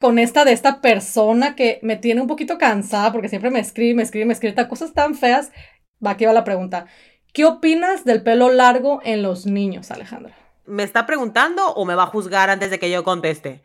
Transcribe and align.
con 0.00 0.18
esta 0.18 0.44
de 0.46 0.52
esta 0.52 0.80
persona 0.80 1.54
que 1.54 1.78
me 1.82 1.96
tiene 1.96 2.22
un 2.22 2.26
poquito 2.26 2.56
cansada 2.56 3.12
porque 3.12 3.28
siempre 3.28 3.50
me 3.50 3.60
escribe, 3.60 3.94
me 3.94 4.02
escribe, 4.02 4.24
me 4.24 4.32
escribe 4.32 4.66
cosas 4.66 4.94
tan 4.94 5.14
feas. 5.14 5.52
Va, 6.04 6.12
aquí 6.12 6.24
va 6.24 6.32
la 6.32 6.42
pregunta. 6.42 6.86
¿Qué 7.34 7.44
opinas 7.44 8.04
del 8.04 8.22
pelo 8.22 8.50
largo 8.50 9.00
en 9.04 9.22
los 9.22 9.44
niños, 9.44 9.90
Alejandra? 9.90 10.34
¿Me 10.64 10.84
está 10.84 11.04
preguntando 11.04 11.74
o 11.74 11.84
me 11.84 11.94
va 11.94 12.04
a 12.04 12.06
juzgar 12.06 12.48
antes 12.48 12.70
de 12.70 12.78
que 12.78 12.90
yo 12.90 13.04
conteste? 13.04 13.60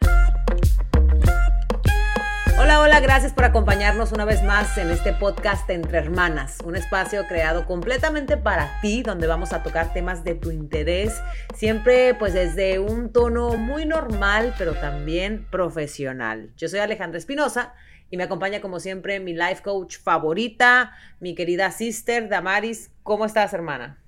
Hola, 2.65 2.81
hola, 2.81 2.99
gracias 2.99 3.31
por 3.31 3.45
acompañarnos 3.45 4.11
una 4.11 4.25
vez 4.25 4.41
más 4.41 4.79
en 4.79 4.89
este 4.89 5.13
podcast 5.13 5.69
Entre 5.69 5.99
Hermanas, 5.99 6.57
un 6.65 6.75
espacio 6.75 7.27
creado 7.27 7.67
completamente 7.67 8.37
para 8.37 8.81
ti, 8.81 9.03
donde 9.03 9.27
vamos 9.27 9.53
a 9.53 9.61
tocar 9.61 9.93
temas 9.93 10.23
de 10.23 10.33
tu 10.33 10.49
interés, 10.49 11.13
siempre 11.53 12.15
pues 12.15 12.33
desde 12.33 12.79
un 12.79 13.13
tono 13.13 13.55
muy 13.55 13.85
normal, 13.85 14.55
pero 14.57 14.73
también 14.73 15.45
profesional. 15.51 16.53
Yo 16.57 16.67
soy 16.67 16.79
Alejandra 16.79 17.19
Espinosa 17.19 17.75
y 18.09 18.17
me 18.17 18.23
acompaña 18.23 18.61
como 18.61 18.79
siempre 18.79 19.19
mi 19.19 19.33
life 19.33 19.61
coach 19.61 19.97
favorita, 19.99 20.91
mi 21.19 21.35
querida 21.35 21.69
sister 21.69 22.29
Damaris. 22.29 22.89
¿Cómo 23.03 23.27
estás, 23.27 23.53
hermana? 23.53 24.01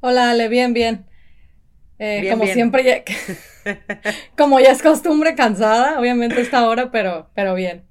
Hola, 0.00 0.32
Ale, 0.32 0.48
bien, 0.48 0.74
bien. 0.74 1.06
Eh, 2.00 2.26
como 2.32 2.46
siempre, 2.46 2.82
ya, 2.82 3.04
como 4.36 4.60
ya 4.60 4.70
es 4.70 4.82
costumbre, 4.82 5.34
cansada, 5.34 5.98
obviamente 5.98 6.40
esta 6.40 6.66
hora, 6.66 6.90
pero, 6.90 7.30
pero 7.34 7.54
bien. 7.54 7.90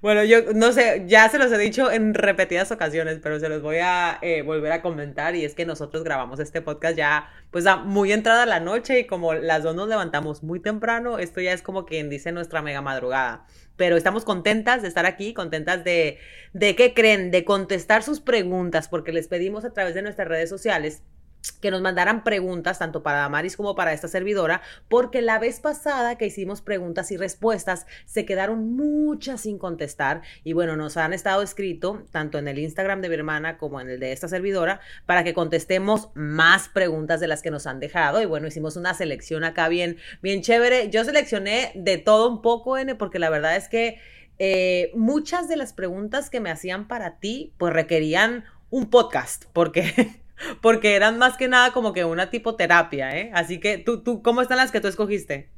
Bueno, 0.00 0.24
yo 0.24 0.52
no 0.54 0.72
sé, 0.72 1.04
ya 1.06 1.28
se 1.28 1.38
los 1.38 1.52
he 1.52 1.58
dicho 1.58 1.90
en 1.90 2.14
repetidas 2.14 2.70
ocasiones, 2.72 3.20
pero 3.22 3.38
se 3.38 3.48
los 3.48 3.62
voy 3.62 3.76
a 3.76 4.18
eh, 4.22 4.42
volver 4.42 4.72
a 4.72 4.82
comentar 4.82 5.36
y 5.36 5.44
es 5.44 5.54
que 5.54 5.66
nosotros 5.66 6.04
grabamos 6.04 6.40
este 6.40 6.62
podcast 6.62 6.96
ya, 6.96 7.30
pues 7.50 7.66
a 7.66 7.76
muy 7.76 8.12
entrada 8.12 8.46
la 8.46 8.60
noche 8.60 9.00
y 9.00 9.06
como 9.06 9.34
las 9.34 9.62
dos 9.62 9.74
nos 9.74 9.88
levantamos 9.88 10.42
muy 10.42 10.60
temprano, 10.60 11.18
esto 11.18 11.40
ya 11.40 11.52
es 11.52 11.62
como 11.62 11.84
quien 11.86 12.10
dice 12.10 12.32
nuestra 12.32 12.62
mega 12.62 12.82
madrugada. 12.82 13.46
Pero 13.76 13.96
estamos 13.96 14.24
contentas 14.24 14.82
de 14.82 14.88
estar 14.88 15.06
aquí, 15.06 15.34
contentas 15.34 15.84
de, 15.84 16.18
de 16.52 16.74
qué 16.74 16.94
creen, 16.94 17.30
de 17.30 17.44
contestar 17.44 18.02
sus 18.02 18.20
preguntas, 18.20 18.88
porque 18.88 19.12
les 19.12 19.28
pedimos 19.28 19.64
a 19.64 19.72
través 19.72 19.94
de 19.94 20.02
nuestras 20.02 20.26
redes 20.26 20.50
sociales 20.50 21.02
que 21.52 21.70
nos 21.70 21.80
mandaran 21.80 22.24
preguntas 22.24 22.78
tanto 22.78 23.02
para 23.02 23.18
Damaris 23.18 23.56
como 23.56 23.74
para 23.74 23.92
esta 23.92 24.08
servidora, 24.08 24.62
porque 24.88 25.22
la 25.22 25.38
vez 25.38 25.60
pasada 25.60 26.16
que 26.18 26.26
hicimos 26.26 26.60
preguntas 26.60 27.10
y 27.10 27.16
respuestas 27.16 27.86
se 28.06 28.24
quedaron 28.24 28.76
muchas 28.76 29.42
sin 29.42 29.58
contestar 29.58 30.22
y 30.44 30.52
bueno, 30.52 30.76
nos 30.76 30.96
han 30.96 31.12
estado 31.12 31.42
escrito 31.42 32.04
tanto 32.10 32.38
en 32.38 32.48
el 32.48 32.58
Instagram 32.58 33.00
de 33.00 33.08
mi 33.08 33.14
hermana 33.14 33.58
como 33.58 33.80
en 33.80 33.90
el 33.90 34.00
de 34.00 34.12
esta 34.12 34.28
servidora 34.28 34.80
para 35.06 35.24
que 35.24 35.34
contestemos 35.34 36.08
más 36.14 36.68
preguntas 36.68 37.20
de 37.20 37.28
las 37.28 37.42
que 37.42 37.50
nos 37.50 37.66
han 37.66 37.80
dejado 37.80 38.22
y 38.22 38.26
bueno, 38.26 38.46
hicimos 38.46 38.76
una 38.76 38.94
selección 38.94 39.44
acá 39.44 39.68
bien 39.68 39.96
bien 40.22 40.42
chévere. 40.42 40.90
Yo 40.90 41.04
seleccioné 41.04 41.72
de 41.74 41.98
todo 41.98 42.28
un 42.28 42.42
poco, 42.42 42.78
N, 42.78 42.94
porque 42.94 43.18
la 43.18 43.30
verdad 43.30 43.56
es 43.56 43.68
que 43.68 43.98
eh, 44.38 44.92
muchas 44.94 45.48
de 45.48 45.56
las 45.56 45.72
preguntas 45.72 46.30
que 46.30 46.40
me 46.40 46.50
hacían 46.50 46.86
para 46.86 47.18
ti 47.18 47.52
pues 47.58 47.72
requerían 47.72 48.44
un 48.70 48.90
podcast, 48.90 49.46
porque 49.52 50.20
porque 50.60 50.94
eran 50.94 51.18
más 51.18 51.36
que 51.36 51.48
nada 51.48 51.72
como 51.72 51.92
que 51.92 52.04
una 52.04 52.30
tipo 52.30 52.56
terapia, 52.56 53.16
¿eh? 53.16 53.30
Así 53.34 53.60
que, 53.60 53.78
¿tú, 53.78 54.02
tú, 54.02 54.22
¿cómo 54.22 54.42
están 54.42 54.58
las 54.58 54.70
que 54.70 54.80
tú 54.80 54.88
escogiste? 54.88 55.50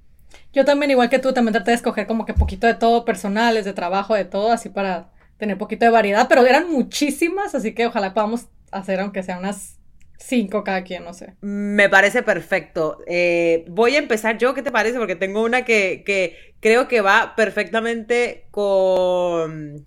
Yo 0.52 0.64
también, 0.64 0.90
igual 0.90 1.10
que 1.10 1.18
tú, 1.18 1.32
también 1.32 1.52
traté 1.52 1.72
de 1.72 1.76
escoger 1.76 2.06
como 2.06 2.26
que 2.26 2.34
poquito 2.34 2.66
de 2.66 2.74
todo, 2.74 3.04
personales, 3.04 3.64
de 3.64 3.72
trabajo, 3.72 4.14
de 4.14 4.24
todo, 4.24 4.52
así 4.52 4.68
para 4.68 5.10
tener 5.38 5.58
poquito 5.58 5.84
de 5.84 5.90
variedad, 5.90 6.26
pero 6.28 6.46
eran 6.46 6.70
muchísimas, 6.70 7.54
así 7.54 7.74
que 7.74 7.86
ojalá 7.86 8.14
podamos 8.14 8.46
hacer 8.70 9.00
aunque 9.00 9.22
sea 9.22 9.38
unas 9.38 9.80
cinco 10.18 10.62
cada 10.62 10.84
quien, 10.84 11.04
no 11.04 11.14
sé. 11.14 11.34
Me 11.40 11.88
parece 11.88 12.22
perfecto. 12.22 12.98
Eh, 13.06 13.64
voy 13.68 13.96
a 13.96 13.98
empezar 13.98 14.38
yo, 14.38 14.54
¿qué 14.54 14.62
te 14.62 14.70
parece? 14.70 14.98
Porque 14.98 15.16
tengo 15.16 15.42
una 15.42 15.64
que, 15.64 16.02
que 16.04 16.36
creo 16.60 16.88
que 16.88 17.00
va 17.00 17.34
perfectamente 17.36 18.46
con, 18.50 19.86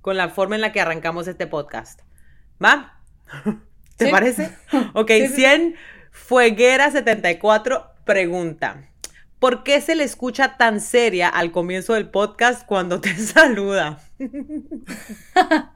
con 0.00 0.16
la 0.16 0.28
forma 0.30 0.56
en 0.56 0.60
la 0.60 0.72
que 0.72 0.80
arrancamos 0.80 1.28
este 1.28 1.46
podcast. 1.46 2.00
¿Va? 2.62 3.00
¿Te 3.98 4.08
parece? 4.08 4.50
Ok, 4.94 5.10
100 5.34 5.74
Fueguera 6.10 6.90
74 6.90 7.90
pregunta. 8.04 8.88
¿Por 9.38 9.62
qué 9.62 9.80
se 9.80 9.94
le 9.94 10.04
escucha 10.04 10.56
tan 10.56 10.80
seria 10.80 11.28
al 11.28 11.52
comienzo 11.52 11.94
del 11.94 12.08
podcast 12.08 12.66
cuando 12.66 13.00
te 13.00 13.14
saluda? 13.16 14.00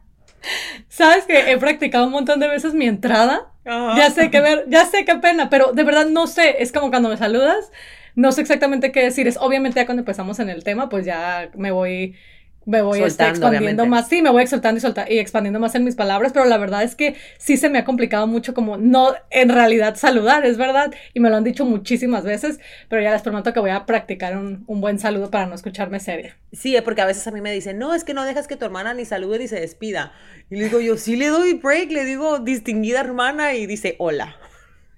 Sabes 0.88 1.25
que 1.25 1.53
he 1.53 1.59
practicado 1.59 2.06
un 2.06 2.12
montón 2.12 2.41
de 2.41 2.49
veces 2.49 2.75
mi 2.75 2.87
entrada. 2.87 3.53
Ya 3.65 4.10
sé 4.10 4.31
qué 4.31 4.41
ver, 4.41 4.65
ya 4.69 4.84
sé 4.87 5.04
qué 5.04 5.15
pena, 5.16 5.49
pero 5.49 5.72
de 5.72 5.84
verdad 5.84 6.06
no 6.06 6.27
sé. 6.27 6.62
Es 6.62 6.72
como 6.72 6.91
cuando 6.91 7.09
me 7.09 7.16
saludas, 7.16 7.71
no 8.16 8.33
sé 8.33 8.41
exactamente 8.41 8.91
qué 8.91 9.04
decir. 9.04 9.28
Es 9.28 9.37
obviamente 9.37 9.78
ya 9.78 9.87
cuando 9.87 10.00
empezamos 10.00 10.41
en 10.41 10.50
el 10.50 10.65
tema, 10.65 10.89
pues 10.89 11.06
ya 11.06 11.50
me 11.54 11.71
voy 11.71 12.16
me 12.65 12.83
voy 12.83 13.03
este, 13.03 13.27
expandiendo 13.28 13.87
más, 13.87 14.09
sí, 14.09 14.23
me 14.23 14.31
voy 14.31 14.43
exaltando 14.43 14.81
y, 14.81 15.15
y 15.15 15.19
expandiendo 15.19 15.61
más 15.61 15.75
en 15.75 15.84
mis 15.84 15.97
palabras, 15.97 16.33
pero 16.33 16.45
la 16.45 16.59
verdad 16.59 16.83
es 16.83 16.95
que 16.95 17.17
sí 17.39 17.56
se 17.56 17.69
me 17.69 17.78
ha 17.78 17.84
complicado 17.84 18.27
mucho 18.27 18.55
como 18.55 18.77
no 18.77 19.15
en 19.31 19.49
realidad 19.49 19.97
saludar, 19.97 20.47
es 20.47 20.56
verdad, 20.59 20.93
y 21.15 21.21
me 21.21 21.31
lo 21.31 21.37
han 21.37 21.45
dicho 21.45 21.65
muchísimas 21.65 22.25
veces, 22.25 22.61
pero 22.89 23.03
ya 23.03 23.12
les 23.12 23.22
prometo 23.22 23.53
que 23.53 23.61
voy 23.61 23.71
a 23.71 23.87
practicar 23.87 24.37
un, 24.37 24.65
un 24.67 24.81
buen 24.81 24.99
saludo 24.99 25.31
para 25.31 25.47
no 25.47 25.55
escucharme 25.55 26.01
seria. 26.01 26.37
Sí, 26.53 26.77
porque 26.84 27.01
a 27.01 27.06
veces 27.06 27.27
a 27.27 27.31
mí 27.31 27.41
me 27.41 27.53
dicen, 27.53 27.78
no, 27.78 27.95
es 27.95 28.05
que 28.05 28.15
no 28.15 28.25
dejas 28.25 28.47
que 28.47 28.56
tu 28.56 28.65
hermana 28.65 28.95
ni 28.95 29.05
salude 29.05 29.39
ni 29.39 29.49
se 29.49 29.61
despida. 29.61 30.12
Y 30.51 30.56
le 30.56 30.65
digo 30.65 30.81
yo, 30.81 30.97
sí 30.97 31.17
le 31.17 31.28
doy 31.28 31.55
break, 31.55 31.91
le 31.91 32.05
digo 32.05 32.39
distinguida 32.39 33.01
hermana 33.01 33.55
y 33.55 33.67
dice 33.67 33.97
hola. 33.99 34.37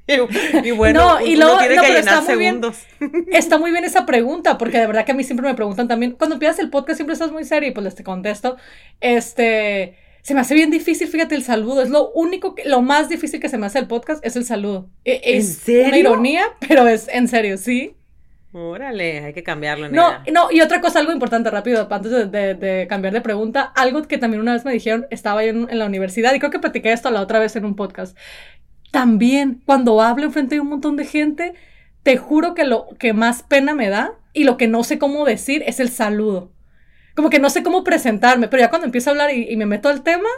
Y, 0.64 0.70
bueno, 0.72 1.18
no, 1.18 1.26
y 1.26 1.36
luego, 1.36 1.58
tiene 1.58 1.76
que 1.80 1.98
está 1.98 2.20
Muy 2.20 2.36
bien, 2.36 2.60
está 3.32 3.58
muy 3.58 3.70
bien 3.70 3.84
esa 3.84 4.04
pregunta, 4.04 4.58
porque 4.58 4.78
de 4.78 4.86
verdad 4.86 5.04
que 5.04 5.12
a 5.12 5.14
mí 5.14 5.24
siempre 5.24 5.46
me 5.46 5.54
preguntan 5.54 5.88
también, 5.88 6.12
cuando 6.12 6.34
empiezas 6.34 6.58
el 6.58 6.70
podcast 6.70 6.96
siempre 6.96 7.14
estás 7.14 7.32
muy 7.32 7.44
serio 7.44 7.70
y 7.70 7.72
pues 7.72 7.84
les 7.84 7.94
te 7.94 8.04
contesto, 8.04 8.56
este, 9.00 9.96
se 10.22 10.34
me 10.34 10.40
hace 10.40 10.54
bien 10.54 10.70
difícil, 10.70 11.08
fíjate, 11.08 11.34
el 11.34 11.42
saludo, 11.42 11.82
es 11.82 11.90
lo 11.90 12.10
único, 12.12 12.54
que, 12.54 12.64
lo 12.64 12.82
más 12.82 13.08
difícil 13.08 13.40
que 13.40 13.48
se 13.48 13.58
me 13.58 13.66
hace 13.66 13.78
el 13.78 13.86
podcast 13.86 14.24
es 14.24 14.36
el 14.36 14.44
saludo. 14.44 14.88
E, 15.04 15.20
es 15.24 15.62
una 15.66 15.96
ironía, 15.96 16.44
pero 16.66 16.86
es 16.86 17.08
en 17.08 17.28
serio, 17.28 17.56
sí. 17.56 17.96
Órale, 18.56 19.18
hay 19.18 19.32
que 19.32 19.42
cambiarlo. 19.42 19.88
No, 19.88 20.12
no, 20.32 20.48
y 20.52 20.60
otra 20.60 20.80
cosa, 20.80 21.00
algo 21.00 21.10
importante, 21.10 21.50
rápido, 21.50 21.88
antes 21.90 22.30
de, 22.30 22.86
cambiar 22.88 23.12
de 23.12 23.20
pregunta, 23.20 23.62
algo 23.74 24.00
que 24.04 24.16
también 24.16 24.40
una 24.40 24.52
vez 24.52 24.64
me 24.64 24.72
dijeron, 24.72 25.06
estaba 25.10 25.42
yo 25.42 25.50
en, 25.50 25.68
en, 25.68 25.78
la 25.80 25.86
universidad, 25.86 26.32
y 26.34 26.38
creo 26.38 26.52
que 26.52 26.60
platiqué 26.60 26.92
esto 26.92 27.10
la 27.10 27.20
otra 27.20 27.40
vez 27.40 27.56
en 27.56 27.64
un 27.64 27.74
podcast, 27.74 28.16
también 28.94 29.60
cuando 29.66 30.00
hablo 30.00 30.22
enfrente 30.22 30.54
de 30.54 30.60
un 30.60 30.68
montón 30.68 30.94
de 30.94 31.04
gente, 31.04 31.54
te 32.04 32.16
juro 32.16 32.54
que 32.54 32.62
lo 32.62 32.90
que 32.96 33.12
más 33.12 33.42
pena 33.42 33.74
me 33.74 33.88
da 33.88 34.12
y 34.32 34.44
lo 34.44 34.56
que 34.56 34.68
no 34.68 34.84
sé 34.84 35.00
cómo 35.00 35.24
decir 35.24 35.64
es 35.66 35.80
el 35.80 35.88
saludo. 35.88 36.52
Como 37.16 37.28
que 37.28 37.40
no 37.40 37.50
sé 37.50 37.64
cómo 37.64 37.82
presentarme, 37.82 38.46
pero 38.46 38.60
ya 38.60 38.70
cuando 38.70 38.84
empiezo 38.86 39.10
a 39.10 39.14
hablar 39.14 39.34
y, 39.34 39.56
me 39.56 39.66
meto 39.66 39.88
al 39.88 40.04
tema, 40.04 40.28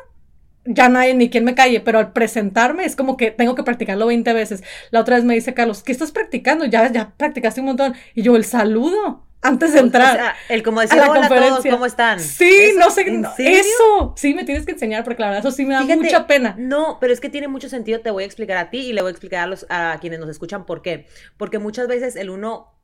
ya 0.64 0.88
nadie 0.88 1.12
ni 1.12 1.28
quien 1.28 1.44
me 1.44 1.54
calle, 1.54 1.80
pero 1.80 1.98
al 1.98 2.14
presentarme 2.14 2.86
es 2.86 2.96
como 2.96 3.18
que 3.18 3.30
tengo 3.30 3.54
que 3.54 3.62
practicarlo 3.62 4.06
20 4.06 4.32
veces. 4.32 4.64
La 4.90 5.00
otra 5.00 5.16
vez 5.16 5.26
me 5.26 5.34
dice 5.34 5.52
Carlos, 5.52 5.82
¿qué 5.82 5.92
estás 5.92 6.10
practicando? 6.10 6.64
Ya, 6.64 6.90
ya 6.90 7.12
practicaste 7.14 7.60
un 7.60 7.66
montón. 7.66 7.94
Y 8.14 8.22
yo, 8.22 8.36
el 8.36 8.46
saludo 8.46 9.26
antes 9.46 9.72
de 9.72 9.80
entrar. 9.80 10.34
el 10.48 10.62
como 10.62 10.80
decir, 10.80 11.00
a 11.00 11.10
hola 11.10 11.28
todos, 11.28 11.64
¿cómo 11.64 11.86
están? 11.86 12.20
Sí, 12.20 12.72
no 12.76 12.90
sé, 12.90 13.06
eso, 13.38 14.14
sí, 14.16 14.34
me 14.34 14.44
tienes 14.44 14.64
que 14.66 14.72
enseñar, 14.72 15.04
porque 15.04 15.22
la 15.22 15.28
verdad 15.28 15.46
eso 15.46 15.56
sí 15.56 15.64
me 15.64 15.74
da 15.74 15.82
mucha 15.82 16.26
pena. 16.26 16.54
No, 16.58 16.98
pero 17.00 17.12
es 17.12 17.20
que 17.20 17.28
tiene 17.28 17.48
mucho 17.48 17.68
sentido, 17.68 18.00
te 18.00 18.10
voy 18.10 18.24
a 18.24 18.26
explicar 18.26 18.56
a 18.56 18.70
ti 18.70 18.78
y 18.78 18.92
le 18.92 19.02
voy 19.02 19.08
a 19.08 19.12
explicar 19.12 19.44
a, 19.44 19.46
los, 19.46 19.66
a 19.68 19.98
quienes 20.00 20.18
nos 20.20 20.28
escuchan 20.28 20.66
por 20.66 20.82
qué. 20.82 21.06
Porque 21.36 21.58
muchas 21.58 21.88
veces 21.88 22.16
el 22.16 22.30
uno, 22.30 22.74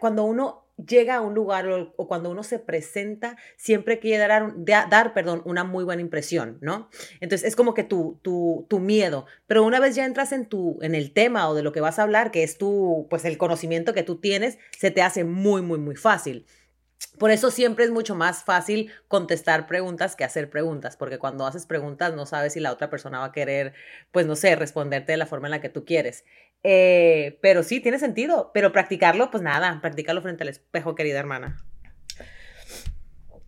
cuando 0.00 0.24
uno 0.24 0.67
llega 0.86 1.16
a 1.16 1.20
un 1.20 1.34
lugar 1.34 1.68
o, 1.68 2.08
cuando 2.08 2.30
uno 2.30 2.42
se 2.42 2.58
presenta, 2.58 3.36
siempre 3.56 3.98
quiere 3.98 4.26
dar, 4.26 4.54
dar, 4.56 5.12
perdón, 5.12 5.42
una 5.44 5.64
muy 5.64 5.84
buena 5.84 6.02
impresión, 6.02 6.58
¿no? 6.60 6.88
Entonces 7.20 7.48
es 7.48 7.56
como 7.56 7.74
que 7.74 7.84
tu, 7.84 8.18
tu, 8.22 8.66
tu, 8.68 8.78
miedo, 8.78 9.26
pero 9.46 9.64
una 9.64 9.80
vez 9.80 9.94
ya 9.94 10.04
entras 10.04 10.32
en, 10.32 10.46
tu, 10.46 10.78
en 10.82 10.94
el 10.94 11.12
tema 11.12 11.48
o 11.48 11.54
de 11.54 11.62
lo 11.62 11.72
que 11.72 11.80
vas 11.80 11.98
a 11.98 12.02
hablar, 12.02 12.30
que 12.30 12.42
es 12.42 12.58
tu, 12.58 13.06
pues 13.10 13.24
el 13.24 13.38
conocimiento 13.38 13.92
que 13.92 14.02
tú 14.02 14.16
tienes, 14.16 14.58
se 14.76 14.90
te 14.90 15.02
hace 15.02 15.24
muy, 15.24 15.62
muy, 15.62 15.78
muy 15.78 15.96
fácil. 15.96 16.46
Por 17.18 17.30
eso 17.30 17.50
siempre 17.50 17.84
es 17.84 17.90
mucho 17.90 18.14
más 18.14 18.44
fácil 18.44 18.92
contestar 19.08 19.66
preguntas 19.66 20.16
que 20.16 20.24
hacer 20.24 20.50
preguntas, 20.50 20.96
porque 20.96 21.18
cuando 21.18 21.46
haces 21.46 21.66
preguntas 21.66 22.14
no 22.14 22.26
sabes 22.26 22.52
si 22.52 22.60
la 22.60 22.72
otra 22.72 22.90
persona 22.90 23.20
va 23.20 23.26
a 23.26 23.32
querer, 23.32 23.72
pues 24.12 24.26
no 24.26 24.36
sé, 24.36 24.56
responderte 24.56 25.12
de 25.12 25.18
la 25.18 25.26
forma 25.26 25.48
en 25.48 25.52
la 25.52 25.60
que 25.60 25.68
tú 25.68 25.84
quieres. 25.84 26.24
Eh, 26.62 27.38
pero 27.40 27.62
sí, 27.62 27.80
tiene 27.80 27.98
sentido, 27.98 28.50
pero 28.52 28.72
practicarlo, 28.72 29.30
pues 29.30 29.42
nada, 29.42 29.78
practicarlo 29.80 30.22
frente 30.22 30.42
al 30.42 30.48
espejo, 30.48 30.94
querida 30.94 31.18
hermana. 31.18 31.56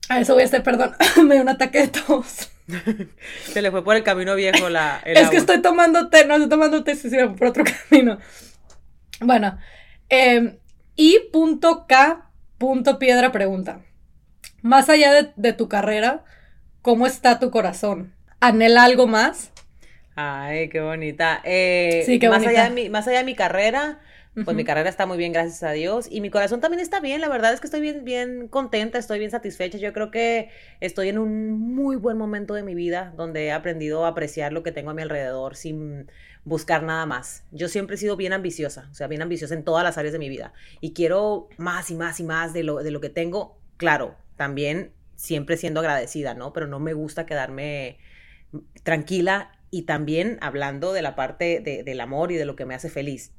A 0.08 0.20
eso 0.20 0.34
voy 0.34 0.42
a 0.42 0.46
hacer, 0.46 0.62
perdón, 0.62 0.94
me 1.24 1.34
dio 1.34 1.42
un 1.42 1.48
ataque 1.48 1.82
de 1.82 1.88
tos. 1.88 2.50
Se 3.52 3.62
le 3.62 3.70
fue 3.70 3.82
por 3.84 3.96
el 3.96 4.04
camino 4.04 4.34
viejo 4.36 4.68
la... 4.68 5.00
es 5.04 5.28
que 5.28 5.36
estoy 5.36 5.60
tomando 5.60 6.08
té, 6.08 6.24
no 6.24 6.34
estoy 6.34 6.48
tomando 6.48 6.84
té, 6.84 6.94
se 6.94 7.28
por 7.28 7.48
otro 7.48 7.64
camino. 7.88 8.18
Bueno, 9.20 9.58
eh, 10.08 10.58
I.K 10.96 11.30
Punto 11.32 11.86
Piedra 12.98 13.32
pregunta, 13.32 13.80
más 14.60 14.90
allá 14.90 15.32
de, 15.34 15.52
tu 15.54 15.68
carrera, 15.70 16.24
¿cómo 16.82 17.06
está 17.06 17.38
tu 17.38 17.50
corazón? 17.50 18.12
¿Anhela 18.38 18.84
algo 18.84 19.06
más? 19.06 19.50
Ay, 20.14 20.68
qué 20.68 20.82
bonita. 20.82 21.40
Eh, 21.44 22.02
sí, 22.04 22.18
qué 22.18 22.28
más 22.28 22.44
Allá 22.46 22.64
de 22.64 22.70
mi, 22.70 22.90
más 22.90 23.08
allá 23.08 23.18
de 23.18 23.24
mi 23.24 23.34
carrera, 23.34 24.00
Pues 24.44 24.54
mi 24.56 24.64
carrera 24.64 24.90
está 24.90 25.06
muy 25.06 25.16
bien, 25.16 25.32
gracias 25.32 25.62
a 25.62 25.72
Dios. 25.72 26.06
Y 26.10 26.20
mi 26.20 26.28
corazón 26.28 26.60
también 26.60 26.80
está 26.80 27.00
bien. 27.00 27.22
La 27.22 27.30
verdad 27.30 27.54
es 27.54 27.60
que 27.60 27.66
estoy 27.66 27.80
bien, 27.80 28.04
bien 28.04 28.46
contenta, 28.48 28.98
estoy 28.98 29.18
bien 29.18 29.30
satisfecha. 29.30 29.78
Yo 29.78 29.94
creo 29.94 30.10
que 30.10 30.50
estoy 30.80 31.08
en 31.08 31.18
un 31.18 31.74
muy 31.74 31.96
buen 31.96 32.18
momento 32.18 32.52
de 32.52 32.62
mi 32.62 32.74
vida 32.74 33.14
donde 33.16 33.46
he 33.46 33.52
aprendido 33.52 34.04
a 34.04 34.08
apreciar 34.08 34.52
lo 34.52 34.62
que 34.62 34.70
tengo 34.70 34.90
a 34.90 34.94
mi 34.94 35.02
alrededor 35.02 35.56
sin 35.56 36.10
buscar 36.44 36.82
nada 36.82 37.06
más. 37.06 37.44
Yo 37.50 37.68
siempre 37.68 37.96
he 37.96 37.98
sido 37.98 38.16
bien 38.16 38.32
ambiciosa, 38.32 38.88
o 38.90 38.94
sea, 38.94 39.06
bien 39.06 39.22
ambiciosa 39.22 39.54
en 39.54 39.64
todas 39.64 39.84
las 39.84 39.98
áreas 39.98 40.12
de 40.12 40.18
mi 40.18 40.28
vida. 40.28 40.52
Y 40.80 40.92
quiero 40.92 41.48
más 41.58 41.90
y 41.90 41.94
más 41.94 42.20
y 42.20 42.24
más 42.24 42.52
de 42.52 42.64
lo, 42.64 42.78
de 42.78 42.90
lo 42.90 43.00
que 43.00 43.10
tengo. 43.10 43.58
Claro, 43.76 44.16
también 44.36 44.92
siempre 45.16 45.56
siendo 45.56 45.80
agradecida, 45.80 46.34
¿no? 46.34 46.52
Pero 46.52 46.66
no 46.66 46.80
me 46.80 46.94
gusta 46.94 47.26
quedarme 47.26 47.98
tranquila 48.82 49.52
y 49.70 49.82
también 49.82 50.38
hablando 50.40 50.92
de 50.92 51.02
la 51.02 51.14
parte 51.14 51.60
de, 51.60 51.82
del 51.82 52.00
amor 52.00 52.32
y 52.32 52.36
de 52.36 52.44
lo 52.44 52.56
que 52.56 52.66
me 52.66 52.74
hace 52.74 52.90
feliz. 52.90 53.32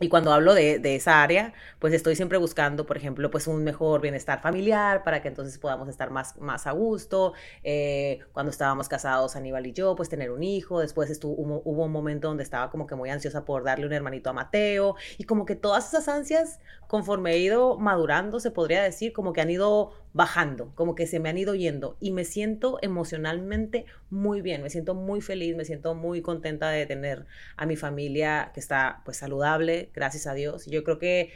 Y 0.00 0.08
cuando 0.08 0.32
hablo 0.32 0.54
de, 0.54 0.78
de, 0.78 0.96
esa 0.96 1.22
área, 1.22 1.52
pues 1.78 1.92
estoy 1.92 2.16
siempre 2.16 2.38
buscando, 2.38 2.86
por 2.86 2.96
ejemplo, 2.96 3.30
pues 3.30 3.46
un 3.46 3.64
mejor 3.64 4.00
bienestar 4.00 4.40
familiar 4.40 5.02
para 5.02 5.22
que 5.22 5.28
entonces 5.28 5.58
podamos 5.58 5.88
estar 5.88 6.10
más, 6.10 6.36
más 6.38 6.66
a 6.66 6.72
gusto. 6.72 7.32
Eh, 7.64 8.20
cuando 8.32 8.50
estábamos 8.50 8.88
casados, 8.88 9.36
Aníbal 9.36 9.66
y 9.66 9.72
yo, 9.72 9.96
pues 9.96 10.08
tener 10.08 10.30
un 10.30 10.42
hijo. 10.42 10.80
Después 10.80 11.10
estuvo, 11.10 11.34
hubo, 11.34 11.62
hubo, 11.64 11.84
un 11.84 11.92
momento 11.92 12.28
donde 12.28 12.42
estaba 12.42 12.70
como 12.70 12.86
que 12.86 12.94
muy 12.94 13.10
ansiosa 13.10 13.44
por 13.44 13.64
darle 13.64 13.86
un 13.86 13.92
hermanito 13.92 14.30
a 14.30 14.32
Mateo. 14.32 14.96
Y 15.18 15.24
como 15.24 15.44
que 15.44 15.56
todas 15.56 15.88
esas 15.88 16.08
ansias, 16.08 16.60
conforme 16.86 17.32
he 17.32 17.38
ido 17.38 17.78
madurando, 17.78 18.40
se 18.40 18.50
podría 18.50 18.82
decir, 18.82 19.12
como 19.12 19.32
que 19.32 19.40
han 19.40 19.50
ido 19.50 19.92
bajando, 20.12 20.72
como 20.74 20.94
que 20.94 21.06
se 21.06 21.20
me 21.20 21.28
han 21.28 21.38
ido 21.38 21.54
yendo 21.54 21.96
y 22.00 22.12
me 22.12 22.24
siento 22.24 22.78
emocionalmente 22.82 23.84
muy 24.10 24.40
bien, 24.40 24.62
me 24.62 24.70
siento 24.70 24.94
muy 24.94 25.20
feliz, 25.20 25.56
me 25.56 25.64
siento 25.64 25.94
muy 25.94 26.22
contenta 26.22 26.70
de 26.70 26.86
tener 26.86 27.26
a 27.56 27.66
mi 27.66 27.76
familia 27.76 28.50
que 28.54 28.60
está 28.60 29.02
pues 29.04 29.18
saludable, 29.18 29.90
gracias 29.94 30.26
a 30.26 30.34
Dios. 30.34 30.66
Yo 30.66 30.84
creo 30.84 30.98
que 30.98 31.32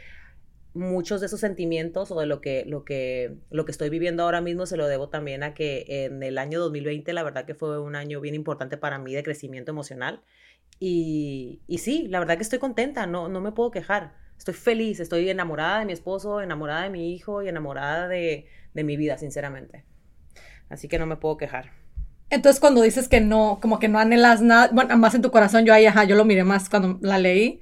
muchos 0.75 1.21
de 1.21 1.27
esos 1.27 1.41
sentimientos 1.41 2.11
o 2.11 2.19
de 2.19 2.27
lo 2.27 2.41
que, 2.41 2.65
lo 2.67 2.85
que, 2.85 3.37
lo 3.51 3.65
que 3.65 3.73
estoy 3.73 3.91
viviendo 3.91 4.23
ahora 4.23 4.41
mismo 4.41 4.67
se 4.67 4.77
lo 4.77 4.87
debo 4.87 5.09
también 5.09 5.43
a 5.43 5.55
que 5.55 5.85
en 5.89 6.23
el 6.23 6.39
año 6.39 6.61
2020 6.61 7.13
la 7.13 7.23
verdad 7.23 7.45
que 7.45 7.55
fue 7.55 7.79
un 7.79 7.95
año 7.95 8.21
bien 8.21 8.35
importante 8.35 8.79
para 8.79 8.99
mí 8.99 9.13
de 9.13 9.23
crecimiento 9.23 9.71
emocional. 9.71 10.23
Y, 10.81 11.61
y 11.69 11.79
sí, 11.79 12.09
la 12.09 12.19
verdad 12.19 12.37
que 12.37 12.43
estoy 12.43 12.59
contenta, 12.59 13.07
no, 13.07 13.29
no 13.29 13.41
me 13.41 13.53
puedo 13.53 13.71
quejar. 13.71 14.22
Estoy 14.43 14.55
feliz, 14.55 14.99
estoy 14.99 15.31
enamorada 15.31 15.79
de 15.79 15.85
mi 15.85 15.93
esposo, 15.93 16.41
enamorada 16.41 16.83
de 16.83 16.91
mi 16.91 17.15
hijo 17.15 17.45
y 17.45 17.49
enamorada 17.49 18.09
de, 18.09 18.49
de 18.75 18.83
mi 18.83 18.97
vida, 18.97 19.17
sinceramente. 19.17 19.85
Así 20.69 20.89
que 20.89 20.99
no 20.99 21.07
me 21.07 21.15
puedo 21.15 21.37
quejar. 21.37 21.71
Entonces, 22.29 22.59
cuando 22.59 22.83
dices 22.83 23.09
que 23.09 23.21
no, 23.21 23.61
como 23.63 23.79
que 23.79 23.87
no 23.87 24.01
anhelas 24.01 24.43
nada, 24.43 24.69
bueno, 24.73 24.99
más 24.99 25.15
en 25.15 25.23
tu 25.23 25.31
corazón, 25.31 25.65
yo 25.65 25.73
ahí, 25.73 25.87
ajá, 25.87 26.03
yo 26.03 26.17
lo 26.17 26.25
miré 26.25 26.43
más 26.43 26.69
cuando 26.69 26.99
la 27.03 27.19
leí. 27.19 27.61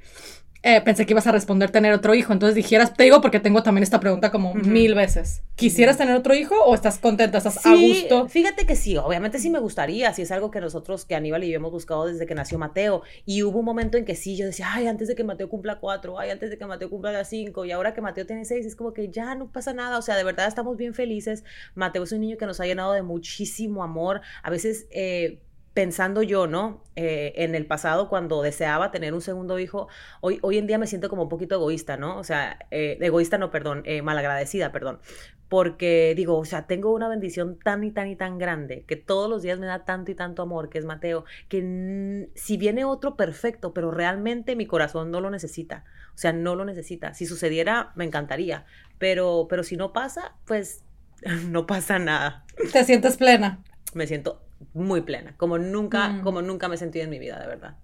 Eh, 0.62 0.82
pensé 0.82 1.06
que 1.06 1.14
ibas 1.14 1.26
a 1.26 1.32
responder 1.32 1.70
tener 1.70 1.94
otro 1.94 2.14
hijo. 2.14 2.32
Entonces 2.32 2.54
dijeras, 2.54 2.94
te 2.94 3.04
digo 3.04 3.22
porque 3.22 3.40
tengo 3.40 3.62
también 3.62 3.82
esta 3.82 3.98
pregunta 3.98 4.30
como 4.30 4.52
uh 4.52 4.56
-huh. 4.56 4.66
mil 4.66 4.94
veces. 4.94 5.42
¿Quisieras 5.54 5.96
tener 5.96 6.14
otro 6.14 6.34
hijo 6.34 6.54
o 6.64 6.74
estás 6.74 6.98
contenta, 6.98 7.38
estás 7.38 7.60
sí, 7.62 7.68
a 7.68 7.74
gusto? 7.74 8.28
Fíjate 8.28 8.66
que 8.66 8.76
sí, 8.76 8.96
obviamente 8.96 9.38
sí 9.38 9.48
me 9.48 9.58
gustaría, 9.58 10.12
si 10.12 10.22
es 10.22 10.30
algo 10.30 10.50
que 10.50 10.60
nosotros, 10.60 11.06
que 11.06 11.14
Aníbal 11.14 11.44
y 11.44 11.50
yo 11.50 11.56
hemos 11.56 11.70
buscado 11.70 12.06
desde 12.06 12.26
que 12.26 12.34
nació 12.34 12.58
Mateo. 12.58 13.02
Y 13.24 13.42
hubo 13.42 13.60
un 13.60 13.64
momento 13.64 13.96
en 13.96 14.04
que 14.04 14.14
sí, 14.14 14.36
yo 14.36 14.44
decía, 14.44 14.68
ay, 14.70 14.86
antes 14.86 15.08
de 15.08 15.14
que 15.14 15.24
Mateo 15.24 15.48
cumpla 15.48 15.78
cuatro, 15.80 16.18
ay, 16.18 16.30
antes 16.30 16.50
de 16.50 16.58
que 16.58 16.66
Mateo 16.66 16.90
cumpla 16.90 17.24
cinco, 17.24 17.64
y 17.64 17.72
ahora 17.72 17.94
que 17.94 18.02
Mateo 18.02 18.26
tiene 18.26 18.44
seis, 18.44 18.66
es 18.66 18.76
como 18.76 18.92
que 18.92 19.08
ya 19.08 19.34
no 19.34 19.50
pasa 19.50 19.72
nada, 19.72 19.96
o 19.98 20.02
sea, 20.02 20.16
de 20.16 20.24
verdad 20.24 20.46
estamos 20.46 20.76
bien 20.76 20.92
felices. 20.92 21.42
Mateo 21.74 22.02
es 22.02 22.12
un 22.12 22.20
niño 22.20 22.36
que 22.36 22.46
nos 22.46 22.60
ha 22.60 22.66
llenado 22.66 22.92
de 22.92 23.02
muchísimo 23.02 23.82
amor. 23.82 24.20
A 24.42 24.50
veces... 24.50 24.86
Eh, 24.90 25.40
pensando 25.74 26.22
yo, 26.22 26.46
¿no? 26.46 26.82
Eh, 26.96 27.32
en 27.36 27.54
el 27.54 27.66
pasado, 27.66 28.08
cuando 28.08 28.42
deseaba 28.42 28.90
tener 28.90 29.14
un 29.14 29.20
segundo 29.20 29.58
hijo, 29.58 29.88
hoy, 30.20 30.38
hoy 30.42 30.58
en 30.58 30.66
día 30.66 30.78
me 30.78 30.86
siento 30.86 31.08
como 31.08 31.22
un 31.22 31.28
poquito 31.28 31.54
egoísta, 31.54 31.96
¿no? 31.96 32.18
O 32.18 32.24
sea, 32.24 32.58
eh, 32.70 32.98
egoísta 33.00 33.38
no, 33.38 33.50
perdón, 33.50 33.82
eh, 33.84 34.02
malagradecida, 34.02 34.72
perdón. 34.72 35.00
Porque 35.48 36.14
digo, 36.16 36.38
o 36.38 36.44
sea, 36.44 36.66
tengo 36.66 36.92
una 36.92 37.08
bendición 37.08 37.58
tan 37.58 37.84
y 37.84 37.90
tan 37.92 38.08
y 38.08 38.16
tan 38.16 38.38
grande, 38.38 38.84
que 38.86 38.96
todos 38.96 39.30
los 39.30 39.42
días 39.42 39.58
me 39.58 39.66
da 39.66 39.84
tanto 39.84 40.10
y 40.10 40.14
tanto 40.14 40.42
amor, 40.42 40.68
que 40.70 40.78
es 40.78 40.84
Mateo, 40.84 41.24
que 41.48 42.28
si 42.34 42.56
viene 42.56 42.84
otro, 42.84 43.16
perfecto, 43.16 43.72
pero 43.72 43.90
realmente 43.90 44.56
mi 44.56 44.66
corazón 44.66 45.10
no 45.10 45.20
lo 45.20 45.30
necesita. 45.30 45.84
O 46.14 46.18
sea, 46.18 46.32
no 46.32 46.54
lo 46.54 46.64
necesita. 46.64 47.14
Si 47.14 47.26
sucediera, 47.26 47.92
me 47.94 48.04
encantaría. 48.04 48.66
Pero, 48.98 49.46
pero 49.48 49.62
si 49.62 49.76
no 49.76 49.92
pasa, 49.92 50.34
pues 50.46 50.84
no 51.48 51.66
pasa 51.66 51.98
nada. 51.98 52.44
¿Te 52.72 52.84
sientes 52.84 53.16
plena? 53.16 53.62
Me 53.94 54.06
siento 54.06 54.49
muy 54.74 55.02
plena, 55.02 55.34
como 55.36 55.58
nunca, 55.58 56.08
mm. 56.08 56.22
como 56.22 56.42
nunca 56.42 56.68
me 56.68 56.74
he 56.74 56.78
sentido 56.78 57.04
en 57.04 57.10
mi 57.10 57.18
vida, 57.18 57.40
de 57.40 57.46
verdad. 57.46 57.76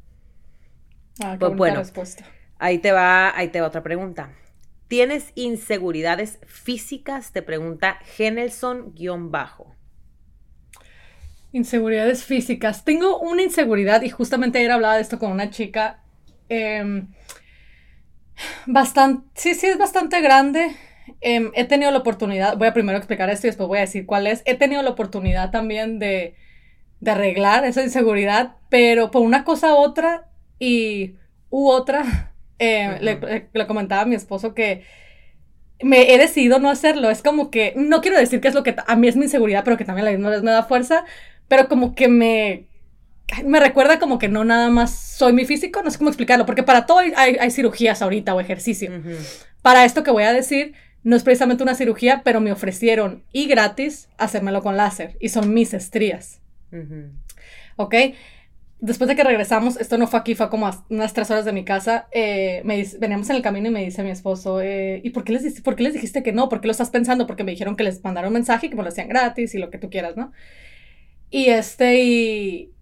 Ah, 1.23 1.33
qué 1.33 1.47
pues, 1.47 1.57
bueno, 1.57 1.79
respuesta. 1.79 2.25
ahí 2.59 2.79
te 2.79 2.93
va, 2.93 3.37
ahí 3.37 3.49
te 3.49 3.61
va 3.61 3.69
otra 3.69 3.83
pregunta. 3.83 4.33
¿Tienes 4.89 5.33
inseguridades 5.35 6.39
físicas? 6.47 7.33
Te 7.33 7.43
pregunta 7.43 7.99
Genelson-bajo. 8.17 9.75
Inseguridades 11.53 12.25
físicas. 12.25 12.85
Tengo 12.85 13.19
una 13.19 13.43
inseguridad 13.43 14.03
y 14.03 14.11
justamente 14.11 14.59
ayer 14.59 14.71
hablaba 14.71 14.95
de 14.95 15.03
esto 15.03 15.19
con 15.19 15.33
una 15.33 15.51
chica. 15.51 16.05
Eh, 16.49 17.05
bastante, 18.67 19.29
sí, 19.35 19.55
sí, 19.55 19.67
es 19.67 19.79
bastante 19.79 20.21
grande. 20.21 20.77
Eh, 21.21 21.51
he 21.55 21.65
tenido 21.65 21.91
la 21.91 21.99
oportunidad, 21.99 22.57
voy 22.57 22.69
a 22.69 22.75
primero 22.75 22.99
explicar 22.99 23.29
esto 23.31 23.47
y 23.47 23.51
después 23.51 23.69
voy 23.69 23.79
a 23.79 23.83
decir 23.83 24.07
cuál 24.07 24.27
es. 24.27 24.43
He 24.45 24.55
tenido 24.55 24.83
la 24.83 24.91
oportunidad 24.91 25.51
también 25.51 25.99
de, 25.99 26.37
de 27.01 27.11
arreglar 27.11 27.65
esa 27.65 27.83
inseguridad, 27.83 28.57
pero 28.69 29.11
por 29.11 29.23
una 29.23 29.45
cosa 29.45 29.75
u 29.75 29.79
otra 29.79 30.29
y 30.59 31.15
u 31.51 31.69
otra, 31.69 32.33
eh, 32.59 32.89
-huh. 32.89 33.01
le, 33.01 33.49
le, 33.53 33.67
comentaba 33.67 34.03
a 34.03 34.07
mi 34.07 34.15
esposo 34.15 34.55
que 34.55 34.83
me 35.83 36.15
he 36.15 36.19
decidido 36.19 36.59
no 36.59 36.71
hacerlo. 36.71 37.11
Es 37.11 37.23
como 37.23 37.51
que, 37.51 37.75
no 37.77 38.01
quiero 38.01 38.19
decir 38.19 38.41
que 38.41 38.49
es 38.49 38.55
lo 38.55 38.63
que 38.63 38.75
a 38.87 38.97
mí 38.97 39.09
es 39.09 39.17
mi 39.17 39.25
inseguridad, 39.25 39.65
pero 39.65 39.77
que 39.77 39.85
también 39.85 40.07
a 40.07 40.11
la 40.11 40.17
misma 40.17 40.31
vez 40.31 40.43
me 40.43 40.51
da 40.51 40.63
fuerza, 40.63 41.05
pero 41.49 41.69
como 41.69 41.95
que 41.95 42.09
me, 42.09 42.67
me 43.45 43.61
recuerda 43.61 43.99
como 43.99 44.19
que 44.19 44.29
no 44.29 44.45
nada 44.45 44.71
más 44.71 44.99
soy 44.99 45.33
mi 45.33 45.45
físico, 45.45 45.83
no 45.83 45.91
sé 45.91 45.99
cómo 45.99 46.11
explicarlo, 46.11 46.47
porque 46.47 46.63
para 46.63 46.87
todo 46.87 47.01
hay, 47.01 47.13
hay, 47.17 47.37
hay 47.39 47.51
cirugías 47.51 48.03
ahorita 48.03 48.35
o 48.35 48.41
ejercicio. 48.41 48.91
Uh 48.91 48.95
-huh. 48.95 49.47
Para 49.63 49.85
esto 49.85 50.03
que 50.03 50.11
voy 50.11 50.25
a 50.25 50.33
decir, 50.33 50.75
no 51.03 51.15
es 51.15 51.23
precisamente 51.23 51.63
una 51.63 51.75
cirugía, 51.75 52.23
pero 52.25 52.41
me 52.41 52.53
ofrecieron 52.53 53.25
y 53.33 53.47
gratis 53.47 54.09
hacérmelo 54.19 54.63
con 54.63 54.77
láser 54.77 55.17
y 55.21 55.29
son 55.29 55.55
mis 55.55 55.75
estrías. 55.75 56.41
Uh 56.73 56.77
-huh. 56.77 57.11
¿Ok? 57.77 57.95
Después 58.79 59.09
de 59.09 59.17
que 59.17 59.25
regresamos, 59.25 59.79
esto 59.79 59.97
no 59.97 60.07
fue 60.07 60.21
aquí, 60.21 60.35
fue 60.35 60.51
como 60.51 60.67
a 60.67 60.85
unas 60.91 61.15
tres 61.15 61.31
horas 61.31 61.47
de 61.47 61.53
mi 61.53 61.65
casa, 61.65 62.09
eh, 62.13 62.61
me 62.65 62.77
dice, 62.77 62.99
veníamos 62.99 63.29
en 63.31 63.37
el 63.37 63.43
camino 63.43 63.69
y 63.69 63.71
me 63.71 63.83
dice 63.83 64.03
mi 64.03 64.11
esposo, 64.11 64.61
eh, 64.61 65.01
¿y 65.03 65.11
por 65.11 65.25
qué, 65.25 65.33
les, 65.33 65.63
por 65.63 65.77
qué 65.77 65.83
les 65.85 65.95
dijiste 65.95 66.23
que 66.23 66.33
no? 66.33 66.51
¿Por 66.51 66.61
qué 66.61 66.69
lo 66.69 66.73
estás 66.73 66.91
pensando? 66.91 67.27
Porque 67.27 67.43
me 67.43 67.53
dijeron 67.53 67.75
que 67.77 67.85
les 67.85 68.05
mandaron 68.05 68.29
un 68.29 68.35
mensaje 68.35 68.69
que 68.69 68.77
me 68.77 68.83
lo 68.83 68.91
hacían 68.91 69.09
gratis 69.09 69.55
y 69.55 69.59
lo 69.59 69.71
que 69.71 69.79
tú 69.79 69.89
quieras, 69.89 70.17
¿no? 70.17 70.31
Y 71.31 71.47
este, 71.47 72.03
y, 72.03 72.73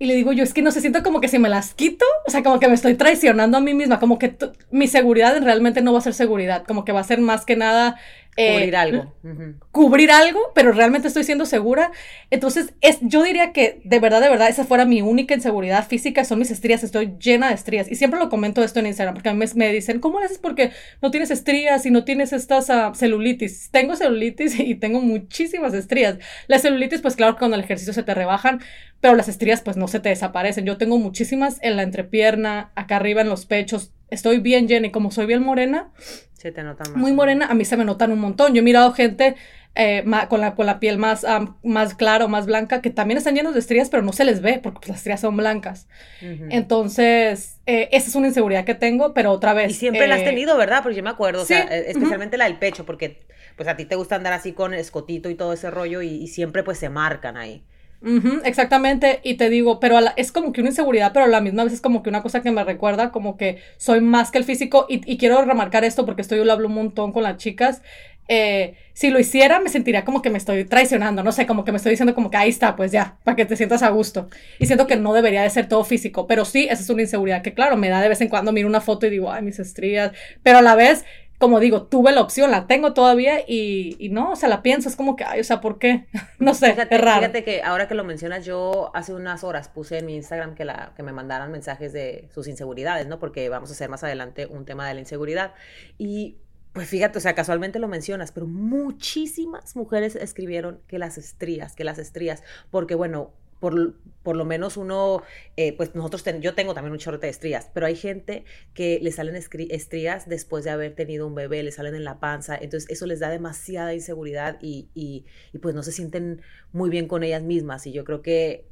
y 0.00 0.06
le 0.06 0.14
digo 0.16 0.32
yo, 0.32 0.42
es 0.42 0.52
que 0.52 0.62
no 0.62 0.72
se 0.72 0.80
siento 0.80 1.04
como 1.04 1.20
que 1.20 1.28
si 1.28 1.38
me 1.38 1.48
las 1.48 1.74
quito, 1.74 2.04
o 2.26 2.30
sea, 2.30 2.42
como 2.42 2.58
que 2.58 2.66
me 2.66 2.74
estoy 2.74 2.96
traicionando 2.96 3.56
a 3.58 3.60
mí 3.60 3.74
misma, 3.74 4.00
como 4.00 4.18
que 4.18 4.36
mi 4.72 4.88
seguridad 4.88 5.40
realmente 5.40 5.82
no 5.82 5.92
va 5.92 6.00
a 6.00 6.02
ser 6.02 6.14
seguridad, 6.14 6.64
como 6.66 6.84
que 6.84 6.90
va 6.90 7.00
a 7.00 7.04
ser 7.04 7.20
más 7.20 7.44
que 7.44 7.54
nada 7.54 7.96
eh, 8.36 8.54
cubrir 8.54 8.76
algo. 8.76 9.12
Uh 9.22 9.28
-huh. 9.28 9.54
Cubrir 9.72 10.10
algo, 10.10 10.40
pero 10.54 10.72
realmente 10.72 11.08
estoy 11.08 11.24
siendo 11.24 11.44
segura. 11.44 11.92
Entonces, 12.30 12.72
es, 12.80 12.98
yo 13.02 13.22
diría 13.22 13.52
que 13.52 13.80
de 13.84 13.98
verdad, 13.98 14.22
de 14.22 14.30
verdad, 14.30 14.48
esa 14.48 14.64
fuera 14.64 14.86
mi 14.86 15.02
única 15.02 15.34
inseguridad 15.34 15.86
física, 15.86 16.24
son 16.24 16.38
mis 16.38 16.50
estrías, 16.50 16.82
estoy 16.82 17.14
llena 17.20 17.48
de 17.48 17.54
estrías. 17.54 17.90
Y 17.90 17.96
siempre 17.96 18.18
lo 18.18 18.30
comento 18.30 18.64
esto 18.64 18.80
en 18.80 18.86
Instagram, 18.86 19.14
porque 19.14 19.28
a 19.28 19.34
mí 19.34 19.38
me, 19.38 19.46
me 19.54 19.72
dicen, 19.72 20.00
¿cómo 20.00 20.18
lo 20.18 20.24
haces 20.24 20.38
porque 20.38 20.70
no 21.02 21.10
tienes 21.10 21.30
estrías 21.30 21.84
y 21.84 21.90
no 21.90 22.04
tienes 22.04 22.32
estas 22.32 22.70
uh, 22.70 22.94
celulitis? 22.94 23.70
Tengo 23.70 23.96
celulitis 23.96 24.58
y 24.58 24.74
tengo 24.76 25.00
muchísimas 25.00 25.74
estrías. 25.74 26.18
Las 26.46 26.62
celulitis, 26.62 27.02
pues 27.02 27.16
claro, 27.16 27.36
con 27.36 27.52
el 27.52 27.60
ejercicio 27.60 27.92
se 27.92 28.02
te 28.02 28.14
rebajan, 28.14 28.60
pero 29.00 29.14
las 29.14 29.28
estrías, 29.28 29.60
pues 29.60 29.76
no 29.76 29.88
se 29.88 30.00
te 30.00 30.08
desaparecen. 30.08 30.64
Yo 30.64 30.78
tengo 30.78 30.96
muchísimas 30.98 31.58
en 31.62 31.76
la 31.76 31.82
entrepierna, 31.82 32.72
acá 32.76 32.96
arriba 32.96 33.20
en 33.20 33.28
los 33.28 33.46
pechos, 33.46 33.92
estoy 34.12 34.38
bien 34.38 34.68
llena 34.68 34.88
y 34.88 34.90
como 34.90 35.10
soy 35.10 35.26
bien 35.26 35.42
morena, 35.42 35.90
se 36.34 36.52
te 36.52 36.62
nota 36.62 36.84
más. 36.84 36.96
Muy 36.96 37.12
morena, 37.12 37.46
a 37.46 37.54
mí 37.54 37.64
se 37.64 37.76
me 37.76 37.84
notan 37.84 38.12
un 38.12 38.20
montón. 38.20 38.52
Yo 38.52 38.60
he 38.60 38.62
mirado 38.62 38.92
gente 38.92 39.36
eh, 39.74 40.04
con, 40.28 40.40
la, 40.40 40.54
con 40.54 40.66
la 40.66 40.80
piel 40.80 40.98
más, 40.98 41.24
um, 41.24 41.54
más 41.62 41.94
clara 41.94 42.24
o 42.24 42.28
más 42.28 42.46
blanca 42.46 42.82
que 42.82 42.90
también 42.90 43.16
están 43.18 43.34
llenos 43.34 43.54
de 43.54 43.60
estrías, 43.60 43.88
pero 43.88 44.02
no 44.02 44.12
se 44.12 44.24
les 44.24 44.42
ve 44.42 44.60
porque 44.62 44.80
pues, 44.80 44.88
las 44.88 44.98
estrías 44.98 45.20
son 45.20 45.36
blancas. 45.36 45.86
Uh 46.20 46.26
-huh. 46.26 46.46
Entonces, 46.50 47.60
eh, 47.66 47.88
esa 47.92 48.08
es 48.08 48.14
una 48.14 48.28
inseguridad 48.28 48.64
que 48.64 48.74
tengo, 48.74 49.14
pero 49.14 49.30
otra 49.30 49.54
vez. 49.54 49.70
Y 49.70 49.74
siempre 49.74 50.04
eh, 50.04 50.08
la 50.08 50.16
has 50.16 50.24
tenido, 50.24 50.56
¿verdad? 50.56 50.82
Porque 50.82 50.96
yo 50.96 51.02
me 51.02 51.10
acuerdo, 51.10 51.44
sí. 51.44 51.54
o 51.54 51.56
sea, 51.56 51.64
especialmente 51.64 52.36
uh 52.36 52.38
-huh. 52.38 52.38
la 52.38 52.44
del 52.44 52.58
pecho, 52.58 52.84
porque 52.84 53.22
pues 53.56 53.68
a 53.68 53.76
ti 53.76 53.84
te 53.84 53.94
gusta 53.96 54.16
andar 54.16 54.32
así 54.32 54.52
con 54.52 54.74
escotito 54.74 55.30
y 55.30 55.34
todo 55.34 55.52
ese 55.52 55.70
rollo 55.70 56.02
y, 56.02 56.08
y 56.08 56.26
siempre 56.26 56.62
pues 56.62 56.78
se 56.78 56.88
marcan 56.88 57.36
ahí. 57.36 57.62
Uh 58.04 58.40
exactamente, 58.44 59.20
y 59.22 59.34
te 59.34 59.48
digo, 59.48 59.78
pero 59.78 60.00
la, 60.00 60.12
es 60.16 60.32
como 60.32 60.52
que 60.52 60.60
una 60.60 60.70
inseguridad, 60.70 61.12
pero 61.12 61.26
a 61.26 61.28
la 61.28 61.40
misma 61.40 61.64
vez 61.64 61.72
es 61.72 61.80
como 61.80 62.02
que 62.02 62.08
una 62.08 62.22
cosa 62.22 62.42
que 62.42 62.50
me 62.50 62.64
recuerda 62.64 63.12
como 63.12 63.36
que 63.36 63.58
soy 63.76 64.00
más 64.00 64.32
que 64.32 64.38
el 64.38 64.44
físico 64.44 64.86
y, 64.88 65.16
quiero 65.18 65.44
remarcar 65.44 65.84
esto 65.84 66.04
porque 66.04 66.22
esto 66.22 66.34
yo 66.34 66.44
lo 66.44 66.52
hablo 66.52 66.66
un 66.66 66.74
montón 66.74 67.12
con 67.12 67.22
las 67.22 67.36
chicas, 67.36 67.80
eh, 68.28 68.74
si 68.92 69.10
lo 69.10 69.18
hiciera, 69.18 69.60
me 69.60 69.68
sentiría 69.68 70.04
como 70.04 70.20
que 70.20 70.30
me 70.30 70.38
estoy 70.38 70.64
traicionando, 70.64 71.22
no 71.22 71.32
sé, 71.32 71.46
como 71.46 71.64
que 71.64 71.72
me 71.72 71.76
estoy 71.76 71.90
diciendo 71.90 72.14
como 72.14 72.30
que 72.30 72.36
ahí 72.36 72.50
está, 72.50 72.76
pues 72.76 72.90
ya, 72.92 73.16
para 73.24 73.36
que 73.36 73.44
te 73.44 73.56
sientas 73.56 73.82
a 73.82 73.90
gusto. 73.90 74.28
Y 74.58 74.66
siento 74.66 74.86
que 74.86 74.96
no 74.96 75.12
debería 75.12 75.42
de 75.42 75.50
ser 75.50 75.68
todo 75.68 75.84
físico, 75.84 76.26
pero 76.26 76.44
sí, 76.44 76.64
esa 76.70 76.82
es 76.82 76.90
una 76.90 77.02
inseguridad 77.02 77.42
que, 77.42 77.54
claro, 77.54 77.76
me 77.76 77.88
da 77.88 78.00
de 78.00 78.08
vez 78.08 78.20
en 78.20 78.28
cuando, 78.28 78.52
miro 78.52 78.68
una 78.68 78.80
foto 78.80 79.06
y 79.06 79.10
digo, 79.10 79.30
ay, 79.30 79.42
mis 79.42 79.58
estrías, 79.58 80.12
pero 80.42 80.58
a 80.58 80.62
la 80.62 80.74
vez, 80.74 81.04
como 81.42 81.58
digo, 81.58 81.82
tuve 81.88 82.12
la 82.12 82.20
opción, 82.20 82.52
la 82.52 82.68
tengo 82.68 82.94
todavía 82.94 83.40
y, 83.40 83.96
y 83.98 84.10
no, 84.10 84.30
o 84.30 84.36
sea, 84.36 84.48
la 84.48 84.62
pienso, 84.62 84.88
es 84.88 84.94
como 84.94 85.16
que, 85.16 85.24
ay, 85.24 85.40
o 85.40 85.44
sea, 85.44 85.60
¿por 85.60 85.80
qué? 85.80 86.06
no 86.38 86.54
sé, 86.54 86.70
fíjate, 86.70 86.94
es 86.94 87.00
raro. 87.00 87.18
Fíjate 87.18 87.42
que 87.42 87.62
ahora 87.64 87.88
que 87.88 87.96
lo 87.96 88.04
mencionas, 88.04 88.44
yo 88.44 88.92
hace 88.94 89.12
unas 89.12 89.42
horas 89.42 89.68
puse 89.68 89.98
en 89.98 90.06
mi 90.06 90.14
Instagram 90.14 90.54
que, 90.54 90.64
la, 90.64 90.92
que 90.94 91.02
me 91.02 91.12
mandaran 91.12 91.50
mensajes 91.50 91.92
de 91.92 92.28
sus 92.32 92.46
inseguridades, 92.46 93.08
¿no? 93.08 93.18
Porque 93.18 93.48
vamos 93.48 93.70
a 93.70 93.72
hacer 93.72 93.88
más 93.88 94.04
adelante 94.04 94.46
un 94.46 94.64
tema 94.64 94.86
de 94.86 94.94
la 94.94 95.00
inseguridad. 95.00 95.52
Y 95.98 96.36
pues 96.72 96.88
fíjate, 96.88 97.18
o 97.18 97.20
sea, 97.20 97.34
casualmente 97.34 97.80
lo 97.80 97.88
mencionas, 97.88 98.30
pero 98.30 98.46
muchísimas 98.46 99.74
mujeres 99.74 100.14
escribieron 100.14 100.80
que 100.86 101.00
las 101.00 101.18
estrías, 101.18 101.74
que 101.74 101.82
las 101.82 101.98
estrías, 101.98 102.44
porque 102.70 102.94
bueno, 102.94 103.32
por, 103.62 103.94
por 104.24 104.34
lo 104.34 104.44
menos 104.44 104.76
uno, 104.76 105.22
eh, 105.56 105.76
pues 105.76 105.94
nosotros, 105.94 106.24
ten, 106.24 106.42
yo 106.42 106.56
tengo 106.56 106.74
también 106.74 106.90
un 106.90 106.98
chorro 106.98 107.18
de 107.18 107.28
estrías, 107.28 107.70
pero 107.72 107.86
hay 107.86 107.94
gente 107.94 108.44
que 108.74 108.98
le 109.00 109.12
salen 109.12 109.36
estrías 109.36 110.28
después 110.28 110.64
de 110.64 110.70
haber 110.70 110.96
tenido 110.96 111.28
un 111.28 111.36
bebé, 111.36 111.62
le 111.62 111.70
salen 111.70 111.94
en 111.94 112.02
la 112.02 112.18
panza, 112.18 112.56
entonces 112.56 112.90
eso 112.90 113.06
les 113.06 113.20
da 113.20 113.30
demasiada 113.30 113.94
inseguridad 113.94 114.58
y, 114.60 114.88
y, 114.94 115.26
y 115.52 115.58
pues 115.58 115.76
no 115.76 115.84
se 115.84 115.92
sienten 115.92 116.42
muy 116.72 116.90
bien 116.90 117.06
con 117.06 117.22
ellas 117.22 117.44
mismas 117.44 117.86
y 117.86 117.92
yo 117.92 118.02
creo 118.02 118.20
que 118.20 118.66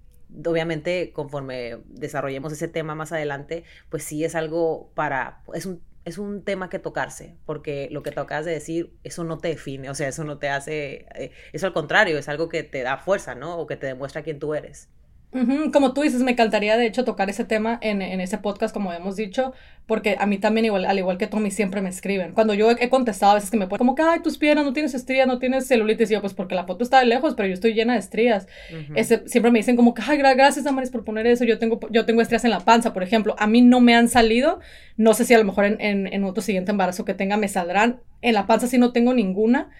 obviamente 0.44 1.12
conforme 1.12 1.78
desarrollemos 1.87 2.52
ese 2.52 2.66
tema 2.66 2.97
más 2.97 3.12
adelante, 3.12 3.62
pues 3.90 4.02
sí 4.02 4.25
es 4.25 4.35
algo 4.35 4.90
para, 4.97 5.44
es 5.54 5.66
un 5.66 5.80
es 6.04 6.19
un 6.19 6.42
tema 6.45 6.71
que 6.71 6.78
tocarse, 6.78 7.37
porque 7.47 7.88
lo 7.90 8.02
que 8.02 8.12
te 8.12 8.21
acabas 8.21 8.47
de 8.47 8.52
decir, 8.52 8.97
eso 9.04 9.25
no 9.25 9.38
te 9.38 9.49
define, 9.49 9.90
o 9.90 9.95
sea, 9.95 10.09
eso 10.09 10.25
no 10.25 10.38
te 10.38 10.49
hace, 10.49 11.07
eh, 11.14 11.33
eso 11.52 11.66
al 11.66 11.73
contrario, 11.73 12.19
es 12.19 12.28
algo 12.28 12.49
que 12.49 12.62
te 12.62 12.83
da 12.83 12.99
fuerza, 12.99 13.35
¿no? 13.35 13.59
O 13.59 13.66
que 13.66 13.76
te 13.76 13.87
demuestra 13.87 14.23
quién 14.23 14.38
tú 14.38 14.54
eres. 14.54 14.88
Como 15.72 15.92
tú 15.94 16.02
dices, 16.02 16.22
me 16.22 16.32
encantaría 16.32 16.76
de 16.76 16.87
hecho 16.87 17.04
tocar 17.04 17.30
ese 17.30 17.44
tema 17.44 17.78
en, 17.82 18.02
en 18.02 18.20
ese 18.20 18.38
podcast, 18.38 18.75
como 18.75 18.92
hemos 18.92 19.14
dicho, 19.14 19.52
porque 19.87 20.16
a 20.18 20.26
mí 20.26 20.38
también, 20.38 20.64
igual, 20.64 20.84
al 20.84 20.99
igual 20.99 21.18
que 21.18 21.28
Tommy, 21.28 21.52
siempre 21.52 21.80
me 21.82 21.88
escriben. 21.88 22.32
Cuando 22.32 22.52
yo 22.52 22.68
he, 22.70 22.76
he 22.84 22.88
contestado 22.88 23.32
a 23.32 23.34
veces 23.37 23.49
que 23.50 23.56
me 23.56 23.68
ponen 23.68 23.78
como 23.78 23.94
que, 23.94 24.02
ay, 24.02 24.20
tus 24.25 24.38
piernas 24.38 24.64
no 24.64 24.72
tienes 24.72 24.92
estrías, 24.94 25.28
no 25.28 25.38
tienes 25.38 25.68
celulitis, 25.68 26.10
y 26.10 26.14
yo, 26.14 26.20
pues 26.20 26.34
porque 26.34 26.56
la 26.56 26.64
foto 26.64 26.82
está 26.82 26.99
de 26.99 27.06
lejos, 27.06 27.34
pero 27.37 27.46
yo 27.46 27.54
estoy 27.54 27.75
llena 27.75 27.92
de 27.92 28.00
estrías. 28.00 28.49
Ese, 28.96 29.22
siempre 29.28 29.52
me 29.52 29.60
dicen 29.60 29.76
como 29.76 29.94
que, 29.94 30.02
ay, 30.04 30.18
gra- 30.18 30.34
gracias, 30.37 30.66
Amaris, 30.66 30.90
por 30.90 31.04
poner 31.04 31.28
eso. 31.28 31.44
Yo 31.44 31.60
tengo, 31.60 31.78
yo 31.90 32.04
tengo 32.06 32.22
estrías 32.22 32.44
en 32.44 32.50
la 32.50 32.60
panza, 32.60 32.92
por 32.92 33.04
ejemplo. 33.04 33.37
A 33.38 33.46
mí 33.46 33.62
no 33.62 33.78
me 33.80 33.94
han 33.94 34.08
salido. 34.08 34.58
No 34.96 35.14
sé 35.14 35.25
si 35.25 35.34
a 35.34 35.38
lo 35.38 35.44
mejor 35.44 35.64
en, 35.64 35.80
en, 35.80 36.12
en 36.12 36.25
otro 36.25 36.42
siguiente 36.42 36.72
embarazo 36.72 37.04
que 37.04 37.14
tenga 37.14 37.37
me 37.37 37.46
saldrán. 37.46 38.00
En 38.20 38.34
la 38.34 38.49
panza 38.49 38.66
sí 38.66 38.78
no 38.78 38.92
tengo 38.92 39.14
ninguna. 39.14 39.70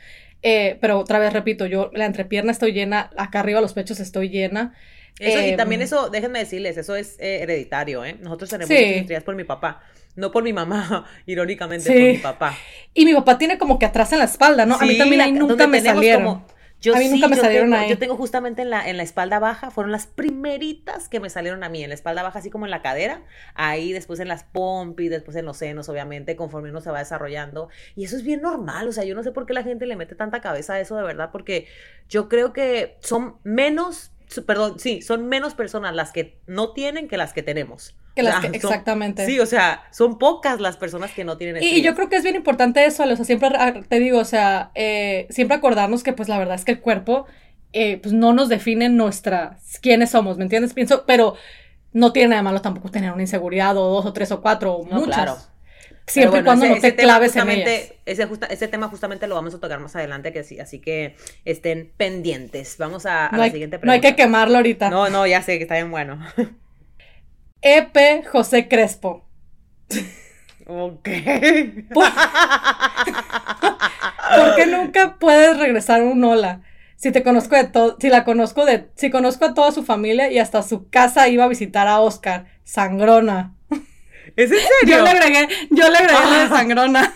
Eh, 0.43 0.79
pero 0.81 0.99
otra 0.99 1.19
vez 1.19 1.33
repito, 1.33 1.67
yo 1.67 1.91
la 1.93 2.07
entrepierna 2.07 2.51
estoy 2.53 2.73
llena, 2.73 3.11
acá 3.19 3.41
arriba 3.41 3.61
los 3.61 3.75
pechos 3.75 3.99
estoy 4.01 4.29
llena. 4.31 4.75
Eso, 5.21 5.41
y 5.47 5.57
también 5.57 5.83
eso, 5.83 6.11
déjenme 6.11 6.39
decirles, 6.41 6.77
eso 6.77 6.97
es 6.97 7.17
eh, 7.21 7.43
hereditario, 7.43 8.05
¿eh? 8.05 8.17
Nosotros 8.21 8.51
tenemos 8.51 8.69
Sí. 8.75 9.07
por 9.25 9.37
mi 9.37 9.45
papá, 9.45 9.83
no 10.17 10.31
por 10.33 10.43
mi 10.43 10.53
mamá, 10.53 11.05
irónicamente, 11.27 11.85
Sí. 11.87 11.93
por 11.93 12.03
mi 12.03 12.19
papá. 12.19 12.57
Y 12.95 13.05
mi 13.05 13.15
papá 13.15 13.39
tiene 13.39 13.59
como 13.59 13.79
que 13.79 13.87
atrás 13.87 14.13
en 14.13 14.19
la 14.19 14.25
espalda, 14.25 14.67
¿no? 14.67 14.77
a 14.77 14.85
mí 14.85 14.97
también 14.99 15.39
nunca 15.39 15.67
me 15.67 15.81
salieron. 15.81 16.25
como- 16.25 16.47
yo 16.83 16.95
A 16.95 16.99
mí 16.99 17.05
sí, 17.05 17.11
nunca 17.11 17.29
me 17.29 17.37
yo 17.37 17.43
salieron 17.43 17.69
tengo, 17.69 17.83
ahí. 17.83 17.91
Yo 17.91 17.99
tengo 17.99 18.17
justamente 18.17 18.63
en 18.63 18.71
la, 18.71 18.89
en 18.89 18.97
la 18.97 19.03
espalda 19.03 19.39
baja, 19.39 19.71
fueron 19.71 19.93
las 19.93 20.07
primeritas 20.07 21.11
que 21.11 21.21
me 21.21 21.29
salieron 21.29 21.63
a 21.63 21.69
mí, 21.69 21.83
en 21.85 21.91
la 21.91 21.95
espalda 21.95 22.23
baja, 22.23 22.39
así 22.39 22.49
como 22.49 22.65
en 22.65 22.71
la 22.71 22.81
cadera, 22.81 23.23
ahí 23.55 23.93
después 23.93 24.19
en 24.19 24.29
las 24.29 24.45
pompis, 24.45 25.11
después 25.11 25.37
en 25.37 25.45
los 25.45 25.59
senos, 25.59 25.91
obviamente, 25.91 26.37
conforme 26.37 26.71
uno 26.71 26.81
se 26.81 26.91
va 26.91 27.01
desarrollando. 27.01 27.69
Y 27.97 28.05
eso 28.05 28.17
es 28.17 28.23
bien 28.23 28.41
normal, 28.41 28.89
o 28.89 28.93
sea, 28.93 29.05
yo 29.05 29.15
no 29.15 29.23
sé 29.23 29.31
por 29.31 29.45
qué 29.45 29.53
la 29.53 29.63
gente 29.63 29.85
le 29.85 29.95
mete 29.95 30.15
tanta 30.15 30.41
cabeza 30.41 30.73
a 30.73 30.81
eso 30.81 30.97
de 30.97 31.03
verdad, 31.03 31.29
porque 31.33 31.67
yo 32.09 32.31
creo 32.31 32.55
que 32.55 32.97
son 33.01 33.37
menos, 33.45 34.11
perdón, 34.47 34.79
sí, 34.79 35.03
son 35.03 35.27
menos 35.29 35.55
personas 35.55 35.95
las 35.95 36.13
que 36.13 36.39
no 36.47 36.73
tienen 36.73 37.09
que 37.09 37.17
las 37.17 37.33
que 37.33 37.43
tenemos. 37.43 37.95
Que 38.15 38.23
O 38.23 38.25
las 38.25 38.41
sea, 38.41 38.51
que- 38.51 38.61
son- 38.61 38.71
exactamente. 38.71 39.25
sí, 39.27 39.39
o 39.41 39.47
sea, 39.47 39.85
son 39.93 40.19
pocas 40.19 40.61
las 40.61 40.77
personas 40.77 41.13
que 41.13 41.25
no 41.25 41.37
tienen 41.37 41.63
Y, 41.63 41.81
yo 41.83 41.95
creo 41.95 42.09
que 42.09 42.17
es 42.17 42.23
bien 42.23 42.37
importante 42.37 42.85
eso, 42.85 43.05
o 43.05 43.17
sea, 43.17 43.25
siempre 43.25 43.51
ah, 43.57 43.75
te 43.89 43.99
digo, 44.01 44.19
o 44.19 44.25
sea, 44.25 44.71
eh, 44.75 45.27
siempre 45.31 45.57
acordarnos 45.57 46.03
que 46.03 46.13
pues 46.13 46.29
la 46.29 46.39
verdad 46.39 46.55
es 46.57 46.65
que 46.65 46.73
el 46.73 46.81
cuerpo 46.81 47.27
eh, 47.73 47.99
pues 48.03 48.13
no 48.13 48.33
nos 48.33 48.49
define 48.49 48.89
nuestras, 48.89 49.79
quiénes 49.81 50.11
somos, 50.11 50.37
¿me 50.39 50.43
entiendes? 50.45 50.75
Pienso, 50.75 51.05
pero 51.07 51.37
no 51.93 52.13
tiene 52.13 52.31
nada 52.31 52.41
de 52.41 52.45
malo 52.45 52.61
tampoco 52.61 52.89
tener 52.91 53.13
una 53.13 53.23
inseguridad 53.23 53.77
o 53.77 53.89
dos 53.91 54.07
o 54.07 54.13
tres 54.13 54.33
o 54.33 54.41
cuatro 54.41 54.75
o 54.75 54.87
No, 54.87 54.97
muchas. 55.01 55.15
claro. 55.15 55.37
Siempre 56.11 56.41
y 56.41 56.43
bueno, 56.43 56.47
cuando 56.47 56.65
ese- 56.67 56.75
no 56.75 56.81
te 56.81 56.97
claves 56.97 57.37
en 57.37 57.51
ellas. 57.51 57.93
Ese, 58.07 58.27
justa- 58.27 58.47
ese 58.47 58.69
tema 58.69 58.89
justamente 58.89 59.27
lo 59.27 59.35
vamos 59.35 59.55
a 59.55 59.61
tocar 59.61 59.79
más 59.81 59.95
adelante, 59.97 60.33
que 60.33 60.45
sí, 60.45 60.59
así 60.61 60.81
que 60.81 61.17
estén 61.45 61.93
pendientes. 61.97 62.77
Vamos 62.79 63.07
a, 63.07 63.27
a 63.29 63.33
No 63.33 63.39
la 63.39 63.45
hay, 63.45 63.51
siguiente 63.51 63.77
no 63.77 63.81
pregunta. 63.83 64.07
hay 64.09 64.15
que 64.15 64.23
quemarlo 64.23 64.57
ahorita. 64.57 64.91
No, 64.91 65.09
no, 65.11 65.27
ya 65.27 65.43
sé 65.43 65.57
que 65.59 65.65
está 65.65 65.75
bien 65.77 65.91
bueno. 65.91 66.19
EP 67.63 68.25
José 68.27 68.69
Crespo. 68.69 69.27
ok. 70.67 71.09
¿Por, 71.93 72.05
por 74.37 74.57
qué 74.57 74.67
nunca 74.67 75.17
puedes 75.19 75.59
regresar 75.59 76.03
un 76.03 76.23
hola? 76.25 76.63
Si 76.97 77.13
te 77.13 77.23
conozco 77.23 77.57
de 77.57 77.65
todo, 77.65 77.97
si 77.99 78.09
la 78.11 78.25
conozco 78.25 78.67
de, 78.67 78.91
si 78.95 79.11
conozco 79.11 79.47
a 79.47 79.55
toda 79.55 79.73
su 79.73 79.83
familia 79.85 80.31
y 80.31 80.39
hasta 80.39 80.63
su 80.63 80.91
casa 80.91 81.29
iba 81.29 81.45
a 81.45 81.49
visitar 81.49 81.89
a 81.89 82.01
Oscar, 82.01 82.47
sangrona. 82.65 83.55
¿Es 84.37 84.51
en 84.53 84.59
Yo 84.87 84.99
serio? 84.99 85.03
le 85.03 85.11
agregué, 85.11 85.49
yo 85.71 85.89
le 85.89 85.99
agregué 85.99 86.27
lo 86.27 86.39
de 86.39 86.49
sangrona. 86.49 87.15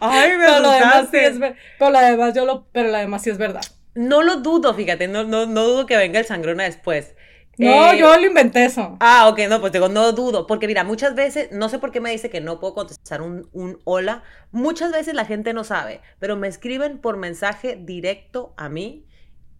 Ay, 0.00 0.30
me 0.36 0.44
Pero 0.46 0.60
lo 0.60 0.70
demás 0.70 1.08
sí 1.10 1.18
asustaste. 1.18 1.26
es 1.26 1.38
ver- 1.38 1.56
pero 1.78 1.90
lo 1.90 2.00
demás 2.00 2.34
yo 2.34 2.44
lo, 2.44 2.66
pero 2.72 2.90
lo 2.90 2.98
demás 2.98 3.22
sí 3.22 3.30
es 3.30 3.38
verdad. 3.38 3.62
No 3.94 4.22
lo 4.22 4.36
dudo, 4.36 4.74
fíjate, 4.74 5.08
no, 5.08 5.24
no, 5.24 5.46
no 5.46 5.64
dudo 5.64 5.86
que 5.86 5.96
venga 5.96 6.18
el 6.20 6.24
sangrona 6.26 6.64
después. 6.64 7.14
No, 7.56 7.92
Eh, 7.92 7.98
yo 7.98 8.16
lo 8.16 8.24
inventé 8.26 8.64
eso. 8.64 8.96
Ah, 9.00 9.28
ok, 9.28 9.40
no, 9.48 9.60
pues 9.60 9.72
digo, 9.72 9.88
no 9.88 10.12
dudo, 10.12 10.46
porque 10.46 10.68
mira, 10.68 10.84
muchas 10.84 11.14
veces, 11.16 11.50
no 11.50 11.68
sé 11.68 11.80
por 11.80 11.90
qué 11.90 12.00
me 12.00 12.12
dice 12.12 12.30
que 12.30 12.40
no 12.40 12.60
puedo 12.60 12.74
contestar 12.74 13.20
un, 13.20 13.48
un 13.52 13.80
hola, 13.84 14.22
muchas 14.52 14.92
veces 14.92 15.14
la 15.14 15.24
gente 15.24 15.52
no 15.52 15.64
sabe, 15.64 16.00
pero 16.20 16.36
me 16.36 16.46
escriben 16.46 16.98
por 17.00 17.16
mensaje 17.16 17.76
directo 17.80 18.54
a 18.56 18.68
mí 18.68 19.07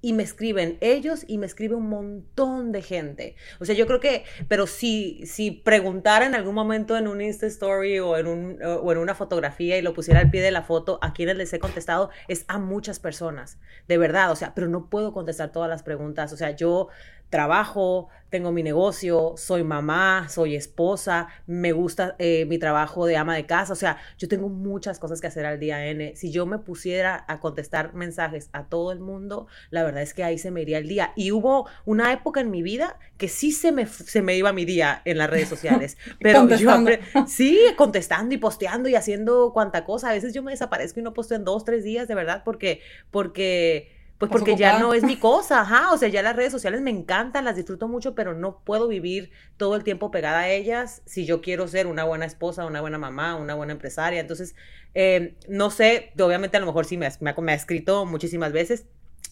y 0.01 0.13
me 0.13 0.23
escriben 0.23 0.79
ellos 0.81 1.25
y 1.27 1.39
me 1.39 1.47
escribe 1.47 1.75
un 1.75 1.89
montón 1.89 2.73
de 2.73 2.83
gente. 2.83 3.37
O 3.59 3.65
sea, 3.65 3.75
yo 3.75 3.87
creo 3.87 4.01
que, 4.01 4.25
pero 4.49 4.67
si, 4.67 5.27
si 5.27 5.51
preguntara 5.51 6.27
en 6.27 6.35
algún 6.35 6.55
momento 6.55 6.97
en 6.97 7.09
un 7.09 7.21
Insta 7.21 7.47
Story 7.47 7.99
o 7.99 8.17
en, 8.17 8.27
un, 8.27 8.59
o 8.63 8.93
en 8.93 8.99
una 8.99 9.15
fotografía 9.15 9.77
y 9.77 9.83
lo 9.83 9.95
pusiera 9.95 10.21
al 10.21 10.31
pie 10.31 10.41
de 10.41 10.51
la 10.51 10.63
foto, 10.63 10.99
a 11.03 11.13
quienes 11.13 11.37
les 11.37 11.53
he 11.53 11.59
contestado 11.59 12.11
es 12.29 12.45
a 12.49 12.59
muchas 12.59 13.01
personas, 13.01 13.59
de 13.89 13.99
verdad, 13.99 14.31
o 14.31 14.37
sea, 14.37 14.55
pero 14.55 14.69
no 14.69 14.89
puedo 14.89 15.13
contestar 15.13 15.53
todas 15.53 15.69
las 15.69 15.83
preguntas, 15.83 16.33
o 16.33 16.37
sea, 16.37 16.53
yo 16.53 16.89
trabajo, 17.31 18.09
tengo 18.31 18.53
mi 18.53 18.63
negocio, 18.63 19.35
soy 19.37 19.65
mamá, 19.65 20.29
soy 20.29 20.55
esposa, 20.55 21.29
me 21.47 21.73
gusta 21.73 22.15
eh, 22.19 22.45
mi 22.47 22.59
trabajo 22.59 23.07
de 23.07 23.17
ama 23.17 23.35
de 23.35 23.47
casa, 23.47 23.73
o 23.73 23.77
sea, 23.77 23.97
yo 24.19 24.29
tengo 24.29 24.49
muchas 24.51 24.99
cosas 24.99 25.21
que 25.21 25.27
hacer 25.29 25.47
al 25.47 25.59
día 25.59 25.87
N. 25.87 26.15
Si 26.17 26.31
yo 26.31 26.45
me 26.47 26.59
pusiera 26.59 27.25
a 27.27 27.41
contestar 27.41 27.95
mensajes 27.95 28.51
a 28.53 28.69
todo 28.69 28.93
el 28.93 29.01
mundo, 29.01 29.47
la 29.71 29.83
verdad 29.83 30.03
es 30.03 30.13
que 30.15 30.25
ahí 30.25 30.37
se 30.39 30.51
me 30.51 30.63
iría 30.63 30.79
el 30.79 30.89
día. 30.89 31.13
Y 31.17 31.33
hubo 31.33 31.67
una 31.87 32.13
época 32.13 32.41
en 32.41 32.51
mi 32.51 32.63
vida 32.63 32.99
que 33.17 33.29
sí 33.29 33.51
se 33.53 33.73
me, 33.73 33.87
se 33.87 34.21
me 34.23 34.37
iba 34.37 34.53
mi 34.53 34.65
día 34.67 35.01
en 35.07 35.19
las 35.19 35.31
redes 35.31 35.49
sociales, 35.49 35.97
pero 36.21 36.49
yo 36.51 36.71
Contestando. 36.71 36.91
apre- 36.91 37.01
sí, 37.27 37.59
contestando 37.77 38.35
y 38.35 38.39
posteando 38.39 38.89
y 38.89 38.95
haciendo 38.95 39.53
cuanta 39.55 39.85
cosa. 39.85 40.11
A 40.11 40.13
veces 40.13 40.35
yo 40.35 40.43
me 40.43 40.53
desaparezco 40.53 41.01
y 41.01 41.03
no 41.03 41.15
posteo 41.15 41.37
en 41.39 41.45
dos, 41.45 41.65
tres 41.65 41.83
días, 41.85 42.09
de 42.09 42.15
verdad, 42.15 42.43
porque, 42.45 42.81
porque, 43.11 43.91
pues 44.19 44.31
porque 44.33 44.57
ya 44.57 44.73
no 44.73 44.95
es 44.95 45.05
mi 45.05 45.17
cosa, 45.19 45.61
ajá, 45.61 45.93
o 45.93 45.97
sea, 45.99 46.09
ya 46.09 46.23
las 46.23 46.35
redes 46.37 46.51
sociales 46.53 46.81
me 46.81 46.91
encantan, 46.91 47.45
las 47.45 47.55
disfruto 47.57 47.87
mucho, 47.89 48.15
pero 48.17 48.35
no 48.35 48.61
puedo 48.65 48.89
vivir 48.89 49.31
todo 49.57 49.77
el 49.77 49.85
tiempo 49.85 50.11
pegada 50.11 50.41
a 50.41 50.49
ellas 50.51 51.03
si 51.07 51.25
yo 51.25 51.41
quiero 51.41 51.69
ser 51.69 51.87
una 51.87 52.05
buena 52.05 52.25
esposa, 52.27 52.67
una 52.67 52.81
buena 52.81 52.99
mamá, 52.99 53.37
una 53.37 53.55
buena 53.55 53.73
empresaria. 53.73 54.21
Entonces, 54.21 54.57
eh, 54.95 55.37
no 55.49 55.71
sé, 55.71 56.13
obviamente 56.21 56.57
a 56.57 56.61
lo 56.61 56.67
mejor 56.67 56.85
sí 56.85 56.97
me, 56.97 57.07
ha- 57.07 57.13
me 57.21 57.31
ha, 57.31 57.35
me 57.41 57.53
ha 57.53 57.55
escrito 57.55 58.05
muchísimas 58.07 58.53
veces. 58.53 58.87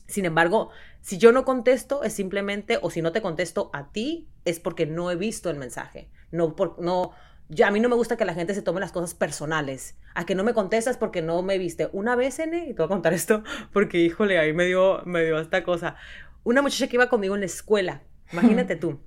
Sin 0.06 0.24
embargo, 0.24 0.70
si 1.00 1.18
yo 1.18 1.32
no 1.32 1.44
contesto, 1.44 2.04
es 2.04 2.12
simplemente, 2.12 2.78
o 2.80 2.90
si 2.90 3.02
no 3.02 3.10
te 3.12 3.22
contesto 3.22 3.70
a 3.72 3.90
ti, 3.90 4.28
es 4.44 4.60
porque 4.60 4.86
no 4.86 5.10
he 5.10 5.16
visto 5.16 5.50
el 5.50 5.56
mensaje. 5.56 6.08
No, 6.30 6.54
por, 6.54 6.78
no, 6.80 7.10
ya 7.48 7.68
a 7.68 7.70
mí 7.70 7.80
no 7.80 7.88
me 7.88 7.94
gusta 7.94 8.16
que 8.16 8.24
la 8.24 8.34
gente 8.34 8.54
se 8.54 8.62
tome 8.62 8.80
las 8.80 8.92
cosas 8.92 9.14
personales. 9.14 9.96
A 10.14 10.26
que 10.26 10.34
no 10.34 10.44
me 10.44 10.54
contestas 10.54 10.96
porque 10.96 11.22
no 11.22 11.42
me 11.42 11.58
viste. 11.58 11.88
Una 11.92 12.16
vez, 12.16 12.38
N, 12.38 12.56
y 12.56 12.74
te 12.74 12.74
voy 12.74 12.86
a 12.86 12.88
contar 12.88 13.12
esto, 13.12 13.42
porque 13.72 13.98
híjole, 13.98 14.38
ahí 14.38 14.52
me 14.52 14.64
dio, 14.64 15.02
me 15.04 15.24
dio 15.24 15.38
esta 15.38 15.62
cosa. 15.62 15.96
Una 16.44 16.62
muchacha 16.62 16.88
que 16.88 16.96
iba 16.96 17.08
conmigo 17.08 17.34
en 17.34 17.40
la 17.40 17.46
escuela, 17.46 18.02
imagínate 18.32 18.76
tú, 18.76 19.00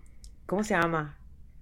¿cómo 0.45 0.63
se 0.63 0.73
llama? 0.73 1.17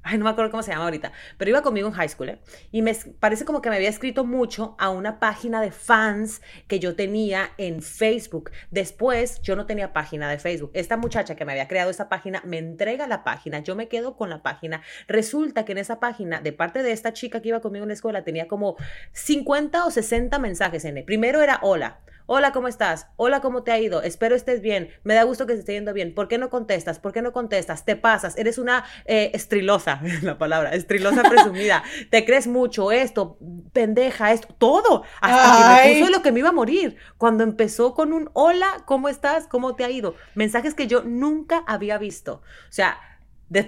Ay, 0.07 0.17
no 0.17 0.23
me 0.23 0.31
acuerdo 0.31 0.51
cómo 0.51 0.63
se 0.63 0.71
llama 0.71 0.85
ahorita, 0.85 1.11
pero 1.37 1.49
iba 1.49 1.61
conmigo 1.61 1.87
en 1.87 1.93
high 1.93 2.09
school, 2.09 2.29
¿eh? 2.29 2.39
Y 2.71 2.81
me 2.81 2.95
parece 3.19 3.45
como 3.45 3.61
que 3.61 3.69
me 3.69 3.75
había 3.75 3.89
escrito 3.89 4.25
mucho 4.25 4.75
a 4.79 4.89
una 4.89 5.19
página 5.19 5.61
de 5.61 5.71
fans 5.71 6.41
que 6.67 6.79
yo 6.79 6.95
tenía 6.95 7.51
en 7.57 7.81
Facebook. 7.81 8.51
Después, 8.71 9.41
yo 9.41 9.55
no 9.55 9.65
tenía 9.65 9.93
página 9.93 10.29
de 10.29 10.39
Facebook. 10.39 10.71
Esta 10.73 10.97
muchacha 10.97 11.35
que 11.35 11.45
me 11.45 11.51
había 11.51 11.67
creado 11.67 11.89
esa 11.89 12.09
página 12.09 12.41
me 12.45 12.57
entrega 12.57 13.07
la 13.07 13.23
página, 13.23 13.59
yo 13.59 13.75
me 13.75 13.87
quedo 13.87 14.15
con 14.15 14.29
la 14.29 14.41
página. 14.43 14.81
Resulta 15.07 15.65
que 15.65 15.73
en 15.73 15.79
esa 15.79 15.99
página, 15.99 16.41
de 16.41 16.53
parte 16.53 16.83
de 16.83 16.91
esta 16.91 17.13
chica 17.13 17.41
que 17.41 17.49
iba 17.49 17.59
conmigo 17.59 17.83
en 17.83 17.89
la 17.89 17.93
escuela, 17.93 18.23
tenía 18.23 18.47
como 18.47 18.75
50 19.11 19.85
o 19.85 19.91
60 19.91 20.39
mensajes 20.39 20.85
en 20.85 20.97
él. 20.97 21.03
Primero 21.03 21.41
era 21.41 21.59
hola. 21.61 21.99
Hola, 22.29 22.51
¿cómo 22.51 22.67
estás? 22.67 23.07
Hola, 23.15 23.39
¿cómo 23.39 23.63
te 23.63 23.72
ha 23.72 23.79
ido? 23.79 24.01
Espero 24.01 24.36
estés 24.36 24.60
bien. 24.62 24.89
Me 25.05 25.13
da 25.13 25.24
gusto 25.24 25.48
que 25.48 25.53
se 25.53 25.60
esté 25.60 25.72
yendo 25.72 25.93
bien. 25.93 26.13
¿Por 26.13 26.27
qué 26.27 26.38
no 26.38 26.50
contestas? 26.50 27.00
¿Por 27.00 27.13
qué 27.13 27.22
no 27.22 27.31
contestas? 27.31 27.86
Te 27.86 27.96
pasas. 27.96 28.38
Eres 28.38 28.57
una 28.57 28.84
eh, 29.05 29.31
estrilosa, 29.34 30.01
la 30.24 30.38
palabra, 30.38 30.72
estrilosa 30.72 31.24
presumida. 31.24 31.86
te 32.12 32.25
crees 32.25 32.46
mucho 32.46 32.91
esto, 32.91 33.38
pendeja, 33.72 34.34
esto, 34.34 34.53
todo. 34.57 35.03
Hasta 35.22 35.84
que 35.84 35.93
me 35.93 36.00
puso 36.01 36.12
lo 36.12 36.22
que 36.22 36.34
me 36.34 36.39
iba 36.39 36.50
a 36.50 36.51
morir. 36.51 36.98
Cuando 37.17 37.46
empezó 37.46 37.93
con 37.93 38.12
un 38.12 38.29
hola, 38.34 38.84
¿cómo 38.84 39.07
estás? 39.07 39.48
¿Cómo 39.48 39.77
te 39.77 39.86
ha 39.86 39.89
ido? 39.89 40.13
Mensajes 40.36 40.74
que 40.74 40.88
yo 40.88 41.03
nunca 41.03 41.63
había 41.65 41.98
visto. 41.98 42.41
O 42.67 42.74
sea, 42.74 43.00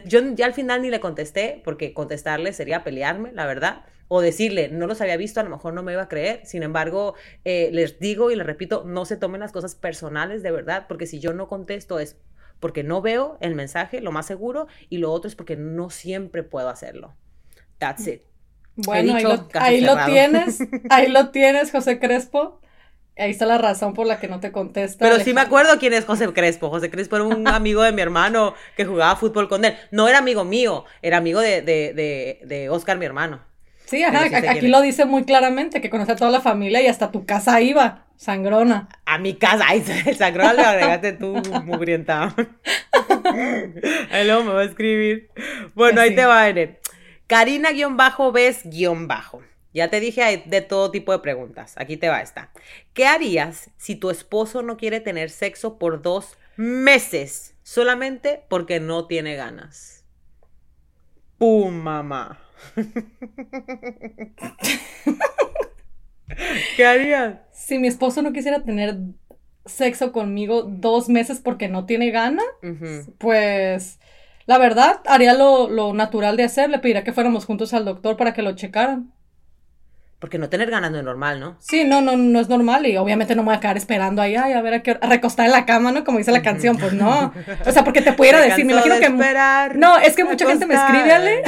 yo 0.03 0.19
ya 0.33 0.45
al 0.45 0.53
final 0.53 0.81
ni 0.81 0.89
le 0.89 0.99
contesté, 0.99 1.61
porque 1.63 1.93
contestarle 1.93 2.51
sería 2.51 2.83
pelearme, 2.83 3.31
la 3.31 3.45
verdad 3.45 3.85
o 4.09 4.21
decirle, 4.21 4.69
no 4.69 4.87
los 4.87 4.99
había 5.01 5.15
visto, 5.15 5.39
a 5.39 5.43
lo 5.43 5.51
mejor 5.51 5.73
no 5.73 5.83
me 5.83 5.93
iba 5.93 6.01
a 6.01 6.09
creer. 6.09 6.41
Sin 6.43 6.63
embargo, 6.63 7.13
eh, 7.45 7.69
les 7.71 7.99
digo 7.99 8.31
y 8.31 8.35
les 8.35 8.45
repito, 8.45 8.83
no 8.85 9.05
se 9.05 9.15
tomen 9.15 9.39
las 9.39 9.51
cosas 9.51 9.75
personales 9.75 10.43
de 10.43 10.51
verdad, 10.51 10.85
porque 10.89 11.05
si 11.05 11.19
yo 11.19 11.31
no 11.33 11.47
contesto 11.47 11.99
es 11.99 12.17
porque 12.59 12.83
no 12.83 13.01
veo 13.01 13.37
el 13.39 13.55
mensaje, 13.55 14.01
lo 14.01 14.11
más 14.11 14.25
seguro, 14.25 14.67
y 14.89 14.97
lo 14.97 15.13
otro 15.13 15.29
es 15.29 15.35
porque 15.35 15.55
no 15.55 15.91
siempre 15.91 16.43
puedo 16.43 16.69
hacerlo. 16.69 17.15
That's 17.77 18.05
it. 18.07 18.23
Bueno, 18.75 19.15
ahí, 19.53 19.81
lo, 19.81 20.05
tienes, 20.05 20.59
ahí 20.89 21.07
lo 21.07 21.29
tienes, 21.29 21.71
José 21.71 21.99
Crespo. 21.99 22.59
Ahí 23.15 23.31
está 23.31 23.45
la 23.45 23.57
razón 23.57 23.93
por 23.93 24.07
la 24.07 24.19
que 24.19 24.27
no 24.27 24.39
te 24.39 24.51
contesta. 24.51 25.05
Pero 25.05 25.21
sí 25.23 25.33
me 25.33 25.41
acuerdo 25.41 25.77
quién 25.77 25.93
es 25.93 26.05
José 26.05 26.31
Crespo. 26.33 26.69
José 26.69 26.89
Crespo 26.89 27.17
era 27.17 27.25
un 27.25 27.47
amigo 27.49 27.83
de 27.83 27.91
mi 27.91 28.01
hermano 28.01 28.55
que 28.75 28.85
jugaba 28.85 29.15
fútbol 29.17 29.47
con 29.47 29.65
él. 29.65 29.75
No 29.91 30.07
era 30.07 30.17
amigo 30.17 30.45
mío, 30.45 30.85
era 31.01 31.17
amigo 31.17 31.41
de, 31.41 31.61
de, 31.61 32.41
de 32.43 32.69
Oscar, 32.69 32.97
mi 32.97 33.05
hermano. 33.05 33.48
Sí, 33.89 34.03
ajá, 34.03 34.25
aquí 34.51 34.67
lo 34.67 34.81
dice 34.81 35.05
muy 35.05 35.23
claramente, 35.23 35.81
que 35.81 35.89
conoce 35.89 36.11
a 36.11 36.15
toda 36.15 36.29
la 36.29 36.41
familia 36.41 36.79
y 36.79 36.85
hasta 36.85 37.11
tu 37.11 37.25
casa 37.25 37.59
iba, 37.59 38.05
sangrona. 38.17 38.87
A 39.03 39.17
mi 39.17 39.33
casa, 39.33 39.65
ay, 39.67 39.83
sangrona 40.15 40.53
le 40.53 40.61
agregaste 40.61 41.13
tú, 41.13 41.41
mugrienta. 41.63 42.35
ahí 44.11 44.27
luego 44.27 44.43
me 44.43 44.53
va 44.53 44.61
a 44.61 44.65
escribir. 44.65 45.31
Bueno, 45.73 45.95
pues 45.95 46.09
ahí 46.09 46.15
te 46.15 46.23
va, 46.23 46.47
Eren. 46.47 46.77
Karina-ves-bajo. 47.25 49.41
Ya 49.73 49.89
te 49.89 49.99
dije 49.99 50.43
de 50.45 50.61
todo 50.61 50.91
tipo 50.91 51.11
de 51.11 51.19
preguntas. 51.19 51.73
Aquí 51.77 51.97
te 51.97 52.09
va 52.09 52.21
esta. 52.21 52.51
¿Qué 52.93 53.07
harías 53.07 53.71
si 53.77 53.95
tu 53.95 54.11
esposo 54.11 54.61
no 54.61 54.77
quiere 54.77 54.99
tener 54.99 55.31
sexo 55.31 55.79
por 55.79 56.03
dos 56.03 56.37
meses 56.57 57.55
solamente 57.63 58.43
porque 58.49 58.79
no 58.79 59.07
tiene 59.07 59.35
ganas? 59.35 60.05
¡Pum, 61.39 61.73
mamá! 61.73 62.37
¿Qué 66.75 66.85
harías? 66.85 67.39
Si 67.51 67.79
mi 67.79 67.87
esposo 67.87 68.21
no 68.21 68.33
quisiera 68.33 68.63
tener 68.63 68.97
sexo 69.65 70.11
conmigo 70.11 70.63
dos 70.63 71.09
meses 71.09 71.39
porque 71.39 71.67
no 71.67 71.85
tiene 71.85 72.11
gana, 72.11 72.43
pues 73.17 73.99
la 74.45 74.57
verdad 74.57 75.01
haría 75.05 75.33
lo, 75.33 75.69
lo, 75.69 75.93
natural 75.93 76.37
de 76.37 76.43
hacer, 76.43 76.69
le 76.69 76.79
pediría 76.79 77.03
que 77.03 77.13
fuéramos 77.13 77.45
juntos 77.45 77.73
al 77.73 77.85
doctor 77.85 78.17
para 78.17 78.33
que 78.33 78.41
lo 78.41 78.53
checaran. 78.53 79.11
Porque 80.19 80.37
no 80.37 80.49
tener 80.49 80.69
ganas 80.69 80.91
no 80.91 80.97
es 80.97 81.03
normal, 81.05 81.39
¿no? 81.39 81.55
Sí, 81.59 81.85
no, 81.85 82.01
no, 82.01 82.17
no 82.17 82.41
es 82.41 82.49
normal 82.49 82.85
y 82.85 82.97
obviamente 82.97 83.35
no 83.35 83.41
me 83.41 83.47
voy 83.47 83.55
a 83.55 83.61
quedar 83.61 83.77
esperando 83.77 84.21
ahí, 84.21 84.35
ay, 84.35 84.51
a 84.51 84.61
ver 84.61 84.73
a 84.73 84.83
qué 84.83 84.95
recostar 84.95 85.45
en 85.45 85.53
la 85.53 85.65
cama, 85.65 85.93
¿no? 85.93 86.03
Como 86.03 86.17
dice 86.17 86.31
la 86.31 86.41
canción, 86.41 86.77
pues 86.77 86.91
no. 86.91 87.33
O 87.65 87.71
sea, 87.71 87.85
porque 87.85 88.01
te 88.01 88.11
pudiera 88.11 88.41
decir, 88.41 88.65
me 88.65 88.73
imagino 88.73 88.99
que 88.99 89.05
esperar, 89.05 89.77
No, 89.77 89.97
es 89.97 90.15
que 90.15 90.25
mucha 90.25 90.45
gente 90.45 90.65
me 90.65 90.73
escribe 90.73 91.11
Ale 91.13 91.43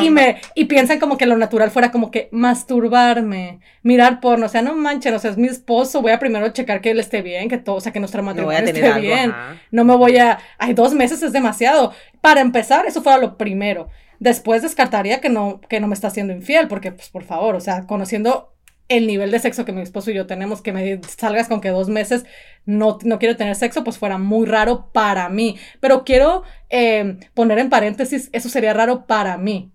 y 0.02 0.10
me 0.10 0.40
y 0.56 0.64
piensan 0.64 0.98
como 0.98 1.16
que 1.16 1.26
lo 1.26 1.36
natural 1.36 1.70
fuera 1.70 1.92
como 1.92 2.10
que 2.10 2.28
masturbarme, 2.32 3.60
mirar 3.82 4.20
porno, 4.20 4.46
o 4.46 4.48
sea, 4.48 4.62
no 4.62 4.74
manchen, 4.74 5.14
o 5.14 5.18
sea, 5.20 5.30
es 5.30 5.36
mi 5.36 5.46
esposo, 5.46 6.02
voy 6.02 6.12
a 6.12 6.18
primero 6.18 6.48
checar 6.48 6.80
que 6.80 6.90
él 6.90 6.98
esté 6.98 7.22
bien, 7.22 7.48
que 7.48 7.58
todo, 7.58 7.76
o 7.76 7.80
sea, 7.80 7.92
que 7.92 8.00
nuestra 8.00 8.22
matrimonio 8.22 8.60
no 8.60 8.66
esté 8.66 9.00
bien. 9.00 9.32
No 9.70 9.84
me 9.84 9.96
voy 9.96 10.16
a, 10.18 10.38
ay, 10.58 10.74
dos 10.74 10.94
meses 10.94 11.22
es 11.22 11.32
demasiado. 11.32 11.92
Para 12.20 12.40
empezar, 12.40 12.86
eso 12.86 13.02
fuera 13.02 13.18
lo 13.18 13.36
primero. 13.36 13.88
Después 14.24 14.62
descartaría 14.62 15.20
que 15.20 15.28
no, 15.28 15.60
que 15.68 15.80
no 15.80 15.86
me 15.86 15.92
está 15.92 16.06
haciendo 16.06 16.32
infiel, 16.32 16.66
porque, 16.66 16.92
pues, 16.92 17.10
por 17.10 17.24
favor, 17.24 17.56
o 17.56 17.60
sea, 17.60 17.86
conociendo 17.86 18.54
el 18.88 19.06
nivel 19.06 19.30
de 19.30 19.38
sexo 19.38 19.66
que 19.66 19.72
mi 19.72 19.82
esposo 19.82 20.10
y 20.10 20.14
yo 20.14 20.26
tenemos, 20.26 20.62
que 20.62 20.72
me 20.72 20.98
salgas 21.02 21.46
con 21.46 21.60
que 21.60 21.68
dos 21.68 21.90
meses 21.90 22.24
no, 22.64 22.96
no 23.04 23.18
quiero 23.18 23.36
tener 23.36 23.54
sexo, 23.54 23.84
pues 23.84 23.98
fuera 23.98 24.16
muy 24.16 24.46
raro 24.46 24.88
para 24.94 25.28
mí. 25.28 25.58
Pero 25.78 26.04
quiero 26.04 26.42
eh, 26.70 27.18
poner 27.34 27.58
en 27.58 27.68
paréntesis, 27.68 28.30
eso 28.32 28.48
sería 28.48 28.72
raro 28.72 29.04
para 29.06 29.36
mí. 29.36 29.74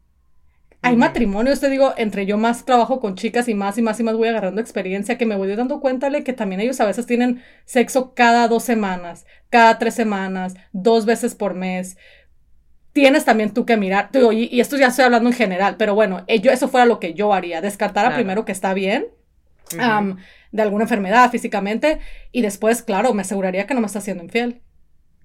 Hay 0.81 0.95
matrimonios, 0.95 1.59
te 1.59 1.69
digo, 1.69 1.93
entre 1.97 2.25
yo 2.25 2.37
más 2.37 2.65
trabajo 2.65 2.99
con 2.99 3.15
chicas 3.15 3.49
y 3.49 3.53
más 3.53 3.77
y 3.77 3.83
más 3.83 3.99
y 3.99 4.03
más 4.03 4.15
voy 4.15 4.29
agarrando 4.29 4.61
experiencia 4.61 5.17
que 5.17 5.27
me 5.27 5.35
voy 5.35 5.53
dando 5.53 5.79
cuenta 5.79 6.09
de 6.09 6.23
que 6.23 6.33
también 6.33 6.61
ellos 6.61 6.79
a 6.79 6.85
veces 6.85 7.05
tienen 7.05 7.43
sexo 7.65 8.13
cada 8.15 8.47
dos 8.47 8.63
semanas, 8.63 9.25
cada 9.49 9.77
tres 9.77 9.93
semanas, 9.93 10.55
dos 10.71 11.05
veces 11.05 11.35
por 11.35 11.53
mes 11.53 11.97
tienes 12.99 13.23
también 13.23 13.53
tú 13.53 13.65
que 13.65 13.77
mirar, 13.77 14.09
y, 14.33 14.59
esto 14.59 14.75
ya 14.75 14.87
estoy 14.87 15.05
hablando 15.05 15.29
en 15.29 15.35
general, 15.35 15.75
pero 15.77 15.95
bueno, 15.95 16.25
eh, 16.27 16.41
eso 16.43 16.67
fuera 16.67 16.85
lo 16.85 16.99
que 16.99 17.13
yo 17.13 17.33
haría, 17.33 17.61
descartar 17.61 18.13
primero 18.13 18.43
que 18.43 18.51
está 18.51 18.73
bien, 18.73 19.07
de 19.71 20.61
alguna 20.61 20.83
enfermedad 20.83 21.31
físicamente, 21.31 21.99
y 22.33 22.41
después, 22.41 22.83
claro, 22.83 23.13
me 23.13 23.21
aseguraría 23.21 23.65
que 23.65 23.73
no 23.73 23.79
me 23.79 23.87
está 23.87 23.99
haciendo 23.99 24.21
infiel. 24.21 24.61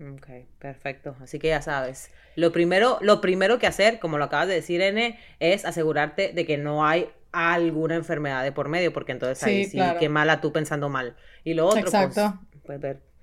Ok, 0.01 0.27
perfecto. 0.61 1.17
Así 1.21 1.41
que 1.41 1.49
ya 1.49 1.63
sabes. 1.63 2.13
Lo 2.37 2.53
primero, 2.53 2.99
lo 3.01 3.21
primero 3.21 3.59
que 3.59 3.67
hacer, 3.67 3.99
como 3.99 4.19
lo 4.19 4.25
acabas 4.25 4.47
de 4.47 4.55
decir, 4.55 4.81
N, 4.81 5.19
es 5.41 5.65
asegurarte 5.65 6.33
de 6.33 6.47
que 6.47 6.57
no 6.57 6.87
hay 6.87 7.09
alguna 7.33 7.97
enfermedad 7.97 8.45
de 8.45 8.53
por 8.53 8.69
medio, 8.69 8.93
porque 8.93 9.13
entonces 9.13 9.43
ahí 9.43 9.65
sí, 9.65 9.81
qué 9.99 10.09
mala 10.09 10.41
tú 10.41 10.53
pensando 10.53 10.89
mal. 10.89 11.17
Y 11.43 11.55
lo 11.55 11.67
otro, 11.67 11.81
pues, 11.81 11.95
Exacto. 11.95 12.41
pues, 12.65 12.81
ver 12.81 13.14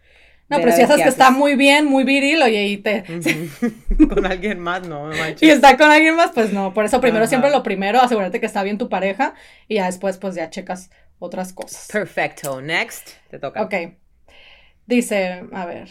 no, 0.52 0.58
pero 0.58 0.72
si 0.74 0.82
sabes 0.82 1.04
que 1.04 1.10
está 1.10 1.32
muy 1.32 1.56
bien, 1.56 1.86
muy 1.86 2.04
viril, 2.04 2.42
oye, 2.44 2.66
y 2.68 2.78
te... 2.78 3.06
con 4.10 4.26
alguien 4.26 4.60
más, 4.60 4.86
no, 4.86 5.10
Y 5.40 5.50
está 5.50 5.78
con 5.78 5.90
alguien 5.90 6.18
más, 6.18 6.32
pues 6.34 6.52
no. 6.52 6.74
Por 6.74 6.84
eso 6.84 7.00
primero, 7.00 7.26
siempre 7.26 7.50
lo 7.52 7.64
primero, 7.64 8.02
asegúrate 8.02 8.42
que 8.42 8.46
está 8.46 8.62
bien 8.62 8.78
tu 8.78 8.90
pareja 8.90 9.34
y 9.70 9.76
ya 9.76 9.86
después, 9.86 10.18
pues 10.18 10.36
ya 10.36 10.50
checas 10.50 10.90
otras 11.20 11.54
cosas. 11.54 11.88
Perfecto. 11.90 12.62
Next, 12.62 13.12
te 13.30 13.40
toca. 13.40 13.62
Ok. 13.64 13.74
Dice, 14.88 15.46
a 15.54 15.66
ver. 15.66 15.88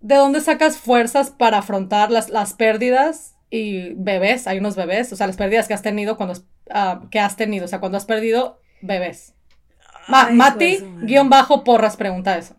¿De 0.00 0.14
dónde 0.14 0.40
sacas 0.40 0.78
fuerzas 0.78 1.30
para 1.30 1.58
afrontar 1.58 2.10
las, 2.10 2.30
las 2.30 2.54
pérdidas 2.54 3.36
y 3.50 3.92
bebés? 3.94 4.46
Hay 4.46 4.58
unos 4.58 4.74
bebés, 4.74 5.12
o 5.12 5.16
sea, 5.16 5.26
las 5.26 5.36
pérdidas 5.36 5.68
que 5.68 5.74
has 5.74 5.82
tenido 5.82 6.16
cuando... 6.16 6.34
Uh, 6.70 7.08
que 7.10 7.20
has 7.20 7.36
tenido, 7.36 7.66
o 7.66 7.68
sea, 7.68 7.80
cuando 7.80 7.98
has 7.98 8.06
perdido 8.06 8.62
bebés. 8.80 9.34
Mati, 10.08 10.78
guion 11.02 11.28
bajo, 11.28 11.64
porras, 11.64 11.96
pregunta 11.96 12.38
eso. 12.38 12.57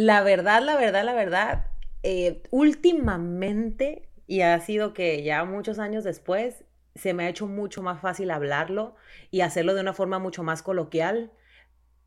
La 0.00 0.22
verdad, 0.22 0.62
la 0.62 0.76
verdad, 0.76 1.04
la 1.04 1.12
verdad, 1.12 1.66
eh, 2.04 2.44
últimamente, 2.52 4.08
y 4.28 4.42
ha 4.42 4.60
sido 4.60 4.94
que 4.94 5.24
ya 5.24 5.44
muchos 5.44 5.80
años 5.80 6.04
después, 6.04 6.64
se 6.94 7.14
me 7.14 7.24
ha 7.24 7.28
hecho 7.28 7.48
mucho 7.48 7.82
más 7.82 8.00
fácil 8.00 8.30
hablarlo 8.30 8.94
y 9.32 9.40
hacerlo 9.40 9.74
de 9.74 9.80
una 9.80 9.94
forma 9.94 10.20
mucho 10.20 10.44
más 10.44 10.62
coloquial, 10.62 11.32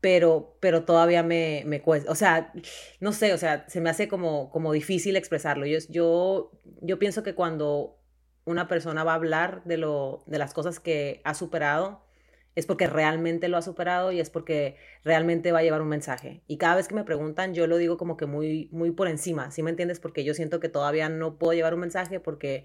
pero, 0.00 0.56
pero 0.60 0.86
todavía 0.86 1.22
me, 1.22 1.64
me 1.66 1.82
cuesta, 1.82 2.10
o 2.10 2.14
sea, 2.14 2.54
no 3.00 3.12
sé, 3.12 3.34
o 3.34 3.38
sea, 3.38 3.68
se 3.68 3.82
me 3.82 3.90
hace 3.90 4.08
como, 4.08 4.50
como 4.50 4.72
difícil 4.72 5.14
expresarlo. 5.14 5.66
Yo, 5.66 5.76
yo, 5.90 6.50
yo 6.80 6.98
pienso 6.98 7.22
que 7.22 7.34
cuando 7.34 7.98
una 8.46 8.68
persona 8.68 9.04
va 9.04 9.12
a 9.12 9.16
hablar 9.16 9.64
de, 9.64 9.76
lo, 9.76 10.24
de 10.26 10.38
las 10.38 10.54
cosas 10.54 10.80
que 10.80 11.20
ha 11.24 11.34
superado, 11.34 12.06
es 12.54 12.66
porque 12.66 12.86
realmente 12.86 13.48
lo 13.48 13.56
ha 13.56 13.62
superado 13.62 14.12
y 14.12 14.20
es 14.20 14.30
porque 14.30 14.76
realmente 15.04 15.52
va 15.52 15.60
a 15.60 15.62
llevar 15.62 15.80
un 15.80 15.88
mensaje. 15.88 16.42
Y 16.46 16.58
cada 16.58 16.76
vez 16.76 16.88
que 16.88 16.94
me 16.94 17.04
preguntan, 17.04 17.54
yo 17.54 17.66
lo 17.66 17.78
digo 17.78 17.96
como 17.96 18.16
que 18.16 18.26
muy, 18.26 18.68
muy 18.72 18.90
por 18.90 19.08
encima, 19.08 19.50
¿sí 19.50 19.62
me 19.62 19.70
entiendes? 19.70 20.00
Porque 20.00 20.24
yo 20.24 20.34
siento 20.34 20.60
que 20.60 20.68
todavía 20.68 21.08
no 21.08 21.38
puedo 21.38 21.54
llevar 21.54 21.74
un 21.74 21.80
mensaje 21.80 22.20
porque, 22.20 22.64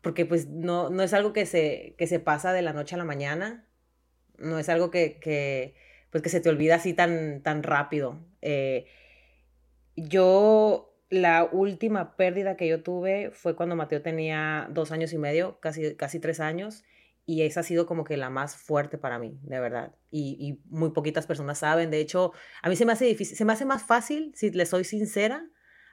porque 0.00 0.26
pues 0.26 0.48
no, 0.48 0.90
no 0.90 1.02
es 1.02 1.12
algo 1.12 1.32
que 1.32 1.46
se, 1.46 1.94
que 1.98 2.06
se 2.06 2.20
pasa 2.20 2.52
de 2.52 2.62
la 2.62 2.72
noche 2.72 2.94
a 2.94 2.98
la 2.98 3.04
mañana, 3.04 3.66
no 4.38 4.58
es 4.58 4.68
algo 4.68 4.90
que, 4.90 5.18
que 5.18 5.74
pues 6.10 6.22
que 6.22 6.28
se 6.28 6.40
te 6.40 6.48
olvida 6.48 6.76
así 6.76 6.94
tan, 6.94 7.42
tan 7.42 7.62
rápido. 7.62 8.18
Eh, 8.42 8.86
yo, 9.96 10.96
la 11.08 11.48
última 11.50 12.16
pérdida 12.16 12.56
que 12.56 12.68
yo 12.68 12.82
tuve 12.82 13.30
fue 13.32 13.56
cuando 13.56 13.76
Mateo 13.76 14.02
tenía 14.02 14.68
dos 14.70 14.92
años 14.92 15.12
y 15.12 15.18
medio, 15.18 15.58
casi, 15.60 15.96
casi 15.96 16.20
tres 16.20 16.38
años 16.38 16.84
y 17.26 17.42
esa 17.42 17.60
ha 17.60 17.62
sido 17.62 17.86
como 17.86 18.04
que 18.04 18.16
la 18.16 18.30
más 18.30 18.56
fuerte 18.56 18.98
para 18.98 19.18
mí, 19.18 19.38
de 19.42 19.60
verdad. 19.60 19.94
Y, 20.10 20.60
muy 20.66 20.90
poquitas 20.90 21.26
personas 21.26 21.58
saben. 21.58 21.90
De 21.90 22.00
hecho, 22.00 22.32
a 22.62 22.68
mí 22.68 22.76
se 22.76 22.84
me 22.84 22.92
hace 22.92 23.04
difícil, 23.04 23.36
se 23.36 23.44
me 23.44 23.52
hace 23.52 23.64
más 23.64 23.84
fácil, 23.84 24.32
si 24.34 24.50
le 24.50 24.66
soy 24.66 24.84
sincera, 24.84 25.46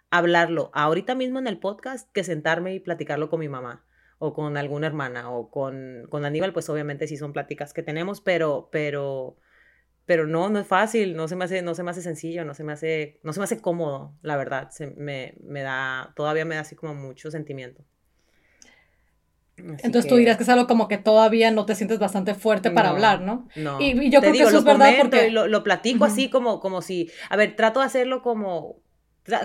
hablarlo 0.10 0.72
ahorita 0.74 1.16
mismo 1.16 1.40
en 1.40 1.48
el 1.48 1.60
podcast 1.60 2.12
que 2.12 2.24
sentarme 2.24 2.74
y 2.74 2.80
platicarlo 2.80 3.30
con 3.30 3.40
mi 3.40 3.50
mamá 3.50 3.86
o 4.20 4.34
con 4.34 4.58
alguna 4.58 4.88
hermana 4.88 5.30
o 5.30 5.52
con, 5.52 6.08
con 6.10 6.26
Aníbal, 6.26 6.54
pues 6.54 6.70
obviamente 6.70 7.08
sí 7.08 7.18
son 7.18 7.34
pláticas 7.34 7.74
que 7.74 7.84
tenemos, 7.84 8.20
pero, 8.22 8.70
pero, 8.72 9.38
pero 10.06 10.26
no, 10.26 10.50
no 10.50 10.60
es 10.60 10.68
fácil, 10.68 11.16
no 11.16 11.28
se 11.28 11.36
me 11.36 11.46
hace, 11.46 11.62
no 11.62 11.76
se 11.76 11.84
me 11.84 11.92
hace 11.92 12.02
sencillo, 12.02 12.46
no 12.46 12.56
se 12.56 12.64
me 12.64 12.74
hace, 12.74 13.20
no 13.22 13.34
se 13.34 13.40
me 13.40 13.44
hace 13.44 13.62
cómodo, 13.62 14.18
la 14.24 14.38
verdad, 14.38 14.70
se, 14.72 14.88
me, 14.88 15.36
me 15.42 15.62
da, 15.62 16.14
todavía 16.16 16.46
me 16.46 16.56
da 16.56 16.62
así 16.62 16.76
como 16.76 16.96
mucho 16.96 17.30
sentimiento. 17.30 17.84
Entonces 19.58 20.08
tú 20.08 20.16
dirías 20.16 20.38
que 20.38 20.44
es 20.44 20.50
algo 20.50 20.68
como 20.68 20.88
que 20.88 20.98
todavía 20.98 21.50
no 21.52 21.66
te 21.66 21.76
sientes 21.76 21.98
bastante 22.00 22.36
fuerte 22.36 22.70
para 22.70 22.90
hablar, 22.90 23.22
¿no? 23.22 23.48
No. 23.56 23.82
Y, 23.82 24.10
yo 24.10 24.20
creo 24.20 24.34
que 24.34 24.44
eso 24.44 24.60
es 24.60 24.64
verdad 24.64 24.94
porque... 25.02 25.32
Lo, 25.32 25.48
lo 25.48 25.64
platico 25.64 26.06
así 26.06 26.30
como, 26.30 26.60
como 26.60 26.82
si... 26.82 27.10
A 27.30 27.36
ver, 27.36 27.56
trato 27.56 27.80
de 27.80 27.88
hacerlo 27.88 28.22
como... 28.22 28.78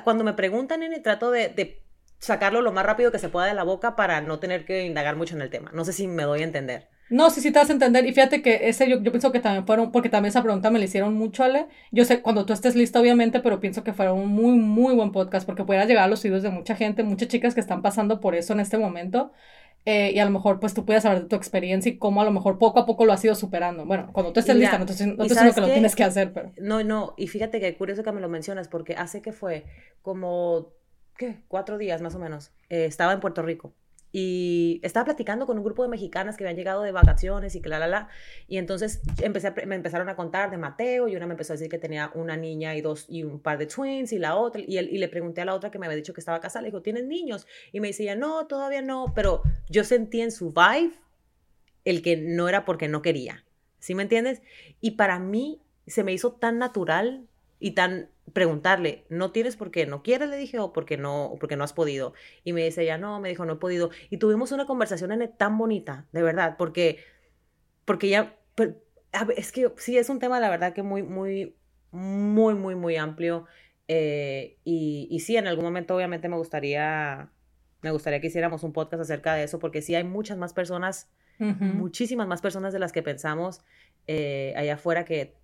Cuando 0.05 0.23
me 0.23 0.35
preguntan, 0.35 0.81
nene, 0.81 1.01
trato 1.01 1.31
de, 1.31 1.49
de, 1.49 1.83
sacarlo 2.23 2.63
lo 2.63 2.71
más 2.71 2.87
rápido 2.87 3.11
que 3.11 3.19
se 3.19 3.29
pueda 3.29 3.47
de 3.47 3.55
la 3.55 3.65
boca 3.65 3.97
para 3.97 4.21
no 4.21 4.39
tener 4.39 4.65
que 4.65 4.85
indagar 4.87 5.17
mucho 5.17 5.35
en 5.35 5.43
el 5.43 5.51
tema. 5.51 5.71
No 5.75 5.85
sé 5.85 5.93
si 5.93 6.07
me 6.07 6.23
doy 6.23 6.43
a 6.43 6.45
entender. 6.45 6.89
No, 7.11 7.29
sí, 7.31 7.41
sí 7.41 7.51
te 7.51 7.59
vas 7.59 7.69
a 7.69 7.73
entender. 7.73 8.07
Y 8.07 8.13
fíjate 8.13 8.41
que 8.43 8.69
ese 8.69 8.89
yo, 8.89 9.03
yo 9.03 9.11
pienso 9.11 9.33
que 9.33 9.41
también 9.41 9.67
fueron, 9.67 9.91
porque 9.91 10.09
también 10.09 10.31
esa 10.31 10.43
pregunta 10.43 10.71
me 10.71 10.79
la 10.79 10.85
hicieron 10.85 11.15
mucho, 11.15 11.43
Ale. 11.43 11.67
Yo 11.91 12.05
sé, 12.05 12.23
cuando 12.23 12.47
tú 12.47 12.53
estés 12.53 12.77
lista, 12.77 13.01
obviamente, 13.01 13.41
pero 13.41 13.61
pienso 13.61 13.83
que 13.83 13.93
fuera 13.93 14.13
un 14.13 14.29
muy, 14.29 14.53
muy 14.53 14.95
buen 14.95 15.11
podcast 15.11 15.45
porque 15.45 15.65
pudiera 15.65 15.85
llegar 15.85 16.05
a 16.05 16.09
los 16.09 16.25
oídos 16.25 16.43
de 16.43 16.51
mucha 16.51 16.77
gente, 16.77 17.03
muchas 17.03 17.29
chicas 17.29 17.55
que 17.55 17.61
están 17.61 17.83
pasando 17.83 18.21
por 18.21 18.37
eso 18.37 18.53
en 18.53 18.61
este 18.61 18.79
momento. 18.79 19.33
Eh, 19.85 20.13
y 20.15 20.19
a 20.21 20.25
lo 20.25 20.31
mejor 20.31 20.61
pues 20.61 20.75
tú 20.75 20.85
puedes 20.85 21.03
saber 21.03 21.23
de 21.23 21.29
tu 21.29 21.35
experiencia 21.35 21.91
y 21.91 21.99
cómo 21.99 22.21
a 22.23 22.25
lo 22.25 22.31
mejor 22.31 22.57
poco 22.59 22.79
a 22.79 22.87
poco 22.87 23.05
lo 23.05 23.13
has 23.13 23.25
ido 23.25 23.35
superando. 23.35 23.85
Bueno, 23.85 24.11
cuando 24.13 24.33
tú 24.33 24.41
estés 24.41 24.55
lista, 24.55 24.79
no 24.79 24.87
te, 24.87 25.07
no 25.07 25.17
que 25.27 25.61
lo 25.61 25.67
tienes 25.67 25.97
que 25.97 26.05
hacer, 26.05 26.33
pero... 26.33 26.53
No, 26.59 26.85
no, 26.85 27.15
y 27.17 27.27
fíjate 27.27 27.59
que 27.59 27.77
curioso 27.77 28.05
que 28.05 28.13
me 28.13 28.21
lo 28.21 28.29
mencionas 28.29 28.69
porque 28.69 28.95
hace 28.95 29.23
que 29.23 29.33
fue 29.33 29.65
como, 30.01 30.69
¿qué? 31.17 31.43
Cuatro 31.49 31.79
días 31.79 32.01
más 32.01 32.15
o 32.15 32.21
menos. 32.21 32.53
Eh, 32.69 32.85
estaba 32.85 33.13
en 33.13 33.21
Puerto 33.21 33.43
Rico 33.43 33.75
y 34.13 34.79
estaba 34.83 35.07
platicando 35.07 35.47
con 35.47 35.57
un 35.57 35.65
grupo 35.65 35.83
de 35.83 35.89
mexicanas 35.89 36.37
que 36.37 36.45
habían 36.45 36.57
llegado 36.57 36.83
de 36.83 36.93
vacaciones 36.93 37.55
y 37.57 37.63
que 37.63 37.71
la, 37.71 37.79
la, 37.79 37.87
la. 37.87 38.09
Y 38.47 38.59
entonces 38.59 39.01
me 39.67 39.75
empezaron 39.75 40.09
a 40.11 40.17
contar 40.17 40.51
de 40.51 40.59
Mateo 40.59 41.09
y 41.09 41.17
una 41.17 41.27
me 41.27 41.33
empezó 41.33 41.55
a 41.55 41.57
decir 41.57 41.71
que 41.71 41.79
tenía 41.79 42.11
una 42.15 42.37
niña 42.37 42.77
y 42.77 42.83
dos 42.83 43.07
y 43.09 43.25
un 43.25 43.41
par 43.41 43.57
de 43.57 43.67
twins 43.67 44.13
y 44.13 44.19
la 44.19 44.37
otra. 44.37 44.61
Y, 44.61 44.79
y 44.79 44.99
le 44.99 45.09
pregunté 45.09 45.41
a 45.41 45.47
la 45.47 45.55
otra 45.55 45.71
que 45.71 45.79
me 45.79 45.87
había 45.87 45.97
dicho 45.97 46.13
que 46.13 46.21
estaba 46.21 46.41
casada, 46.41 46.63
le 46.63 46.69
dijo, 46.69 46.83
¿tienes 46.83 47.07
niños? 47.07 47.47
Y 47.73 47.81
me 47.81 47.89
decía, 47.89 48.15
no, 48.15 48.47
todavía 48.47 48.83
no. 48.83 49.13
Pero 49.15 49.43
yo 49.71 49.83
sentí 49.83 50.21
en 50.21 50.31
su 50.31 50.53
vibe 50.53 50.93
el 51.87 52.03
que 52.03 52.19
no 52.19 52.49
era 52.49 52.67
porque 52.67 52.89
no 52.89 53.01
quería. 53.01 53.45
¿Sí 53.79 53.95
me 53.95 54.03
entiendes? 54.03 54.43
Y 54.81 54.93
para 54.93 55.19
mí 55.19 55.63
se 55.87 56.05
me 56.05 56.13
hizo 56.13 56.33
tan 56.33 56.59
natural 56.59 57.27
y 57.63 57.71
tan 57.71 58.09
preguntarle, 58.33 59.05
¿no 59.09 59.31
tienes 59.31 59.57
por 59.57 59.71
qué? 59.71 59.87
¿No 59.87 60.03
quieres? 60.03 60.29
Le 60.29 60.37
dije, 60.37 60.59
o 60.59 60.73
porque 60.73 60.97
no, 60.97 61.37
porque 61.39 61.57
no 61.57 61.63
has 61.63 61.73
podido. 61.73 62.13
Y 62.43 62.53
me 62.53 62.65
dice 62.65 62.83
ella, 62.83 62.99
no, 62.99 63.21
me 63.21 63.29
dijo, 63.29 63.45
no 63.45 63.53
he 63.53 63.57
podido. 63.57 63.91
Y 64.11 64.17
tuvimos 64.17 64.51
una 64.51 64.67
conversación 64.67 65.13
en 65.13 65.33
tan 65.37 65.57
bonita, 65.57 66.09
de 66.11 66.23
verdad, 66.23 66.57
porque, 66.59 66.99
porque 67.85 68.09
ya, 68.09 68.37
es 69.37 69.53
que 69.53 69.73
sí, 69.77 69.97
es 69.97 70.09
un 70.09 70.19
tema, 70.19 70.41
la 70.41 70.51
verdad, 70.51 70.73
que 70.73 70.83
muy, 70.83 71.05
muy, 71.05 71.55
muy, 71.93 72.55
muy, 72.55 72.75
muy 72.75 72.97
amplio. 72.97 73.47
Eh, 73.87 74.59
y, 74.65 75.07
y 75.09 75.21
sí, 75.21 75.37
en 75.37 75.47
algún 75.47 75.65
momento 75.65 75.95
obviamente 75.95 76.29
me 76.29 76.37
gustaría, 76.37 77.31
me 77.81 77.93
gustaría 77.93 78.21
que 78.21 78.27
hiciéramos 78.27 78.65
un 78.65 78.73
podcast 78.73 79.03
acerca 79.03 79.35
de 79.35 79.45
eso, 79.45 79.61
porque 79.61 79.83
sí 79.83 79.95
hay 79.95 80.05
muchas 80.05 80.37
más 80.37 80.53
personas, 80.53 81.13
muchísimas 81.39 82.27
más 82.27 82.41
personas 82.41 82.73
de 82.73 82.79
las 82.79 82.93
que 82.93 83.03
pensamos 83.03 83.63
eh, 84.07 84.53
allá 84.57 84.75
afuera 84.75 85.05
que 85.05 85.42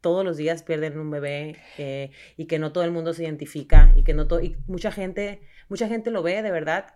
todos 0.00 0.24
los 0.24 0.36
días 0.36 0.62
pierden 0.62 0.98
un 0.98 1.10
bebé 1.10 1.56
eh, 1.78 2.10
y 2.36 2.46
que 2.46 2.58
no 2.58 2.72
todo 2.72 2.84
el 2.84 2.90
mundo 2.90 3.12
se 3.12 3.24
identifica 3.24 3.92
y 3.96 4.02
que 4.02 4.14
no 4.14 4.26
todo, 4.26 4.40
y 4.40 4.56
mucha 4.66 4.90
gente, 4.90 5.42
mucha 5.68 5.88
gente 5.88 6.10
lo 6.10 6.22
ve 6.22 6.42
de 6.42 6.50
verdad 6.50 6.94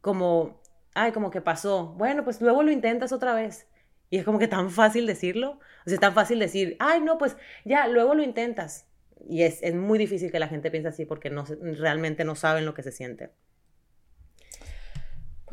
como, 0.00 0.60
ay, 0.94 1.12
como 1.12 1.30
que 1.30 1.40
pasó, 1.40 1.94
bueno, 1.96 2.24
pues 2.24 2.40
luego 2.40 2.62
lo 2.62 2.70
intentas 2.70 3.12
otra 3.12 3.34
vez. 3.34 3.66
Y 4.10 4.18
es 4.18 4.24
como 4.24 4.38
que 4.38 4.48
tan 4.48 4.70
fácil 4.70 5.06
decirlo, 5.06 5.52
o 5.52 5.84
sea, 5.86 5.94
es 5.94 6.00
tan 6.00 6.14
fácil 6.14 6.38
decir, 6.38 6.76
ay, 6.78 7.00
no, 7.00 7.18
pues 7.18 7.36
ya, 7.64 7.88
luego 7.88 8.14
lo 8.14 8.22
intentas. 8.22 8.86
Y 9.26 9.42
es, 9.42 9.62
es 9.62 9.74
muy 9.74 9.98
difícil 9.98 10.30
que 10.30 10.38
la 10.38 10.48
gente 10.48 10.70
piense 10.70 10.88
así 10.88 11.06
porque 11.06 11.30
no, 11.30 11.44
realmente 11.44 12.24
no 12.24 12.34
saben 12.34 12.66
lo 12.66 12.74
que 12.74 12.82
se 12.82 12.92
siente. 12.92 13.30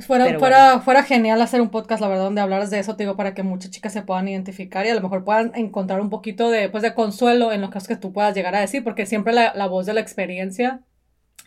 Pues 0.02 0.08
fuera, 0.08 0.40
fuera, 0.40 0.80
fuera 0.80 1.04
genial 1.04 1.40
hacer 1.44 1.62
un 1.62 1.70
podcast, 1.70 2.02
la 2.02 2.08
verdad, 2.08 2.24
donde 2.24 2.42
hablaras 2.42 2.72
de 2.72 2.80
eso, 2.80 2.96
te 2.96 3.04
digo, 3.04 3.16
para 3.16 3.36
que 3.36 3.44
muchas 3.44 3.70
chicas 3.70 3.94
se 3.94 4.02
puedan 4.02 4.28
identificar 4.28 4.84
y 4.84 4.90
a 4.90 4.96
lo 4.96 5.02
mejor 5.02 5.24
puedan 5.24 5.52
encontrar 5.54 6.02
un 6.02 6.10
poquito 6.10 6.50
de, 6.50 6.70
pues, 6.70 6.82
de 6.82 6.96
consuelo 6.96 7.52
en 7.52 7.62
lo 7.62 7.70
que 7.70 7.96
tú 7.98 8.12
puedas 8.12 8.34
llegar 8.34 8.56
a 8.56 8.62
decir, 8.62 8.84
porque 8.84 9.06
siempre 9.06 9.32
la, 9.32 9.54
la 9.54 9.68
voz 9.68 9.86
de 9.86 9.94
la 9.94 10.02
experiencia, 10.02 10.82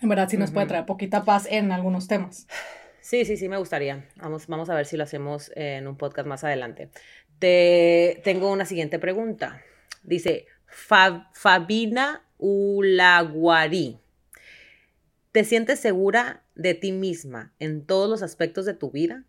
en 0.00 0.08
verdad, 0.08 0.28
sí 0.28 0.36
nos 0.36 0.52
puede 0.52 0.66
traer 0.66 0.86
poquita 0.86 1.24
paz 1.24 1.48
en 1.50 1.72
algunos 1.72 2.06
temas. 2.06 2.46
Sí, 3.00 3.24
sí, 3.24 3.36
sí, 3.36 3.48
me 3.48 3.56
gustaría. 3.56 4.08
Vamos, 4.22 4.46
vamos 4.46 4.70
a 4.70 4.74
ver 4.74 4.86
si 4.86 4.96
lo 4.96 5.02
hacemos 5.02 5.50
en 5.56 5.88
un 5.88 5.96
podcast 5.96 6.28
más 6.28 6.44
adelante. 6.44 6.90
Te 7.40 8.20
tengo 8.22 8.52
una 8.52 8.66
siguiente 8.66 9.00
pregunta. 9.00 9.62
Dice 10.04 10.46
Fabina 10.66 12.22
Ulaguari. 12.38 13.98
¿Te 15.32 15.42
sientes 15.42 15.80
segura 15.80 16.43
de 16.54 16.74
ti 16.74 16.92
misma 16.92 17.52
en 17.58 17.84
todos 17.84 18.08
los 18.08 18.22
aspectos 18.22 18.64
de 18.64 18.74
tu 18.74 18.90
vida? 18.90 19.24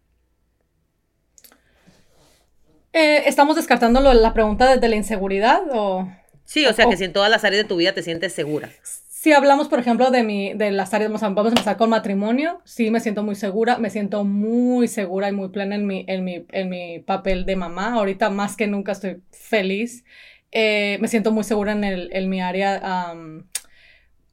Eh, 2.94 3.24
¿Estamos 3.28 3.56
descartando 3.58 4.00
la 4.00 4.34
pregunta 4.34 4.74
desde 4.74 4.88
la 4.88 4.96
inseguridad 4.96 5.64
o...? 5.72 6.10
Sí, 6.46 6.66
o 6.66 6.74
sea, 6.74 6.88
que 6.88 6.96
si 6.96 7.04
en 7.04 7.12
todas 7.12 7.30
las 7.30 7.44
áreas 7.44 7.64
de 7.64 7.68
tu 7.68 7.76
vida 7.76 7.94
te 7.94 8.04
sientes 8.04 8.32
segura. 8.32 8.70
Si 8.84 9.34
hablamos, 9.34 9.68
por 9.68 9.80
ejemplo, 9.80 10.12
de, 10.12 10.24
mi, 10.24 10.54
de 10.54 10.70
las 10.70 10.94
áreas, 10.94 11.10
vamos 11.10 11.24
a 11.24 11.28
empezar 11.50 11.76
con 11.76 11.90
matrimonio, 11.90 12.62
sí 12.64 12.92
me 12.92 13.00
siento 13.00 13.24
muy 13.24 13.34
segura, 13.34 13.80
me 13.80 13.90
siento 13.90 14.24
muy 14.24 14.88
segura 14.88 15.28
y 15.28 15.32
muy 15.32 15.50
plena 15.50 15.76
en 15.76 15.88
mi, 15.88 16.06
en 16.08 16.24
mi, 16.24 16.46
en 16.52 16.70
mi 16.70 17.00
papel 17.00 17.46
de 17.46 17.56
mamá. 17.56 17.96
Ahorita 17.96 18.30
más 18.30 18.56
que 18.56 18.68
nunca 18.68 18.92
estoy 18.92 19.24
feliz. 19.32 20.06
Eh, 20.52 21.00
me 21.02 21.08
siento 21.08 21.32
muy 21.32 21.44
segura 21.44 21.72
en, 21.72 21.84
el, 21.84 22.10
en 22.14 22.30
mi 22.30 22.40
área 22.40 23.14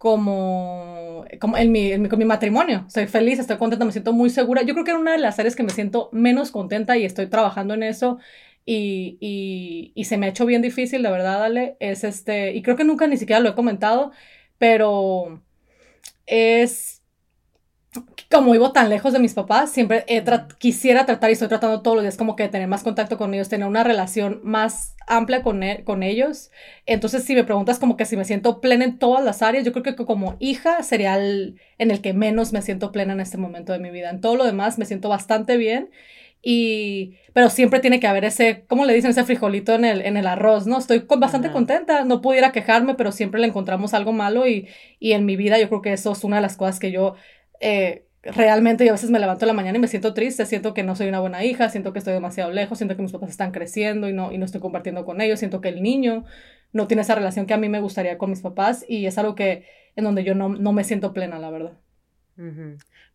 como, 0.03 1.25
como 1.39 1.57
en, 1.57 1.71
mi, 1.71 1.93
en, 1.93 2.03
mi, 2.03 2.09
con 2.09 2.19
mi 2.19 2.25
matrimonio. 2.25 2.83
Estoy 2.89 3.07
feliz, 3.07 3.39
estoy 3.39 3.57
contenta, 3.57 3.85
me 3.85 3.93
siento 3.93 4.13
muy 4.13 4.31
segura. 4.31 4.63
Yo 4.63 4.75
creo 4.75 4.85
que 4.85 4.91
era 4.91 4.99
una 4.99 5.13
de 5.13 5.19
las 5.19 5.39
áreas 5.39 5.55
que 5.55 5.63
me 5.63 5.71
siento 5.71 6.09
menos 6.11 6.51
contenta 6.51 6.97
y 6.97 7.05
estoy 7.05 7.29
trabajando 7.29 7.75
en 7.75 7.85
eso. 7.85 8.19
Y, 8.67 9.93
y, 9.95 10.05
se 10.05 10.17
me 10.17 10.27
ha 10.27 10.31
hecho 10.31 10.45
bien 10.45 10.61
difícil, 10.61 11.03
la 11.03 11.13
verdad, 11.13 11.45
Ale. 11.45 11.77
Es 11.79 12.03
este, 12.03 12.53
y 12.53 12.63
creo 12.63 12.75
que 12.75 12.83
nunca 12.83 13.07
ni 13.07 13.17
siquiera 13.17 13.39
lo 13.39 13.51
he 13.51 13.55
comentado, 13.55 14.11
pero 14.59 15.41
es 16.27 17.02
como 18.31 18.53
vivo 18.53 18.73
tan 18.73 18.89
lejos 18.89 19.13
de 19.13 19.19
mis 19.19 19.35
papás, 19.35 19.71
siempre 19.71 20.07
quisiera 20.59 21.05
tratar 21.05 21.29
y 21.29 21.35
estoy 21.35 21.49
tratando 21.49 21.83
todos 21.83 21.97
los 21.97 22.05
días 22.05 22.17
como 22.17 22.37
que 22.37 22.49
tener 22.49 22.67
más 22.67 22.83
contacto 22.83 23.19
con 23.19 23.35
ellos, 23.35 23.51
tener 23.51 23.69
una 23.69 23.85
relación 23.85 24.41
más 24.43 24.97
amplia 25.07 25.43
con, 25.43 25.63
e, 25.63 25.85
con 25.85 26.03
ellos. 26.03 26.51
Entonces, 26.87 27.25
si 27.25 27.35
me 27.35 27.45
preguntas 27.45 27.79
como 27.79 27.97
que 27.97 28.07
si 28.07 28.17
me 28.17 28.25
siento 28.25 28.61
plena 28.61 28.85
en 28.85 28.99
todas 28.99 29.23
las 29.23 29.43
áreas, 29.43 29.65
yo 29.65 29.73
creo 29.73 29.83
que 29.83 29.95
como 29.95 30.37
hija 30.41 30.83
sería 30.83 31.17
el, 31.17 31.61
en 31.77 31.91
el 31.91 32.01
que 32.01 32.15
menos 32.15 32.53
me 32.55 32.63
siento 32.63 32.93
plena 32.93 33.13
en 33.13 33.21
este 33.21 33.37
momento 33.37 33.73
de 33.73 33.79
mi 33.79 33.91
vida. 33.91 34.09
En 34.09 34.23
todo 34.23 34.37
lo 34.37 34.45
demás 34.45 34.79
me 34.79 34.87
siento 34.87 35.11
bastante 35.11 35.59
bien. 35.59 35.91
Y, 36.45 37.19
pero 37.35 37.51
siempre 37.51 37.79
tiene 37.79 38.01
que 38.01 38.09
haber 38.09 38.25
ese, 38.25 38.65
¿cómo 38.67 38.85
le 38.85 38.95
dicen? 38.95 39.13
Ese 39.13 39.23
frijolito 39.23 39.75
en 39.75 39.85
el, 39.85 40.01
en 40.03 40.17
el 40.17 40.27
arroz, 40.27 40.67
¿no? 40.67 40.79
Estoy 40.79 41.07
bastante 41.19 41.53
contenta, 41.53 42.05
no 42.05 42.21
pudiera 42.21 42.51
quejarme, 42.51 42.95
pero 42.97 43.13
siempre 43.13 43.41
le 43.41 43.47
encontramos 43.47 43.95
algo 43.95 44.13
malo 44.13 44.49
y, 44.49 44.67
y 44.99 45.13
en 45.13 45.25
mi 45.25 45.37
vida 45.37 45.59
yo 45.61 45.69
creo 45.69 45.83
que 45.83 45.93
eso 45.93 46.11
es 46.11 46.25
una 46.25 46.37
de 46.37 46.43
las 46.43 46.57
cosas 46.57 46.81
que 46.81 46.91
yo 46.91 47.15
eh, 47.63 48.07
realmente 48.23 48.85
yo 48.85 48.91
a 48.91 48.95
veces 48.95 49.11
me 49.11 49.19
levanto 49.19 49.45
en 49.45 49.49
la 49.49 49.55
mañana 49.55 49.79
y 49.79 49.81
me 49.81 49.89
siento 49.89 50.15
triste, 50.15 50.47
siento 50.47 50.75
que 50.75 50.83
no 50.83 50.95
soy 50.95 51.09
una 51.09 51.21
buena 51.21 51.45
hija, 51.45 51.69
siento 51.69 51.93
que 51.93 51.99
estoy 51.99 52.13
demasiado 52.13 52.51
lejos, 52.51 52.79
siento 52.79 52.97
que 52.97 53.03
mis 53.03 53.13
papás 53.13 53.31
están 53.31 53.53
creciendo 53.53 54.09
y 54.09 54.13
no, 54.13 54.33
y 54.33 54.39
no 54.39 54.45
estoy 54.45 54.61
compartiendo 54.61 55.05
con 55.05 55.21
ellos, 55.21 55.39
siento 55.39 55.61
que 55.61 55.69
el 55.69 55.83
niño 55.83 56.25
no 56.73 56.87
tiene 56.87 57.03
esa 57.03 57.15
relación 57.15 57.47
que 57.47 57.55
a 57.55 57.59
mí 57.59 57.69
me 57.69 57.81
gustaría 57.81 58.19
con 58.19 58.31
mis 58.31 58.41
papás 58.41 58.85
y 58.89 59.07
es 59.07 59.19
algo 59.19 59.35
que 59.35 59.67
en 59.97 60.05
donde 60.05 60.25
yo 60.25 60.35
no, 60.35 60.49
no 60.49 60.73
me 60.73 60.85
siento 60.85 61.13
plena, 61.13 61.39
la 61.39 61.51
verdad. 61.51 61.73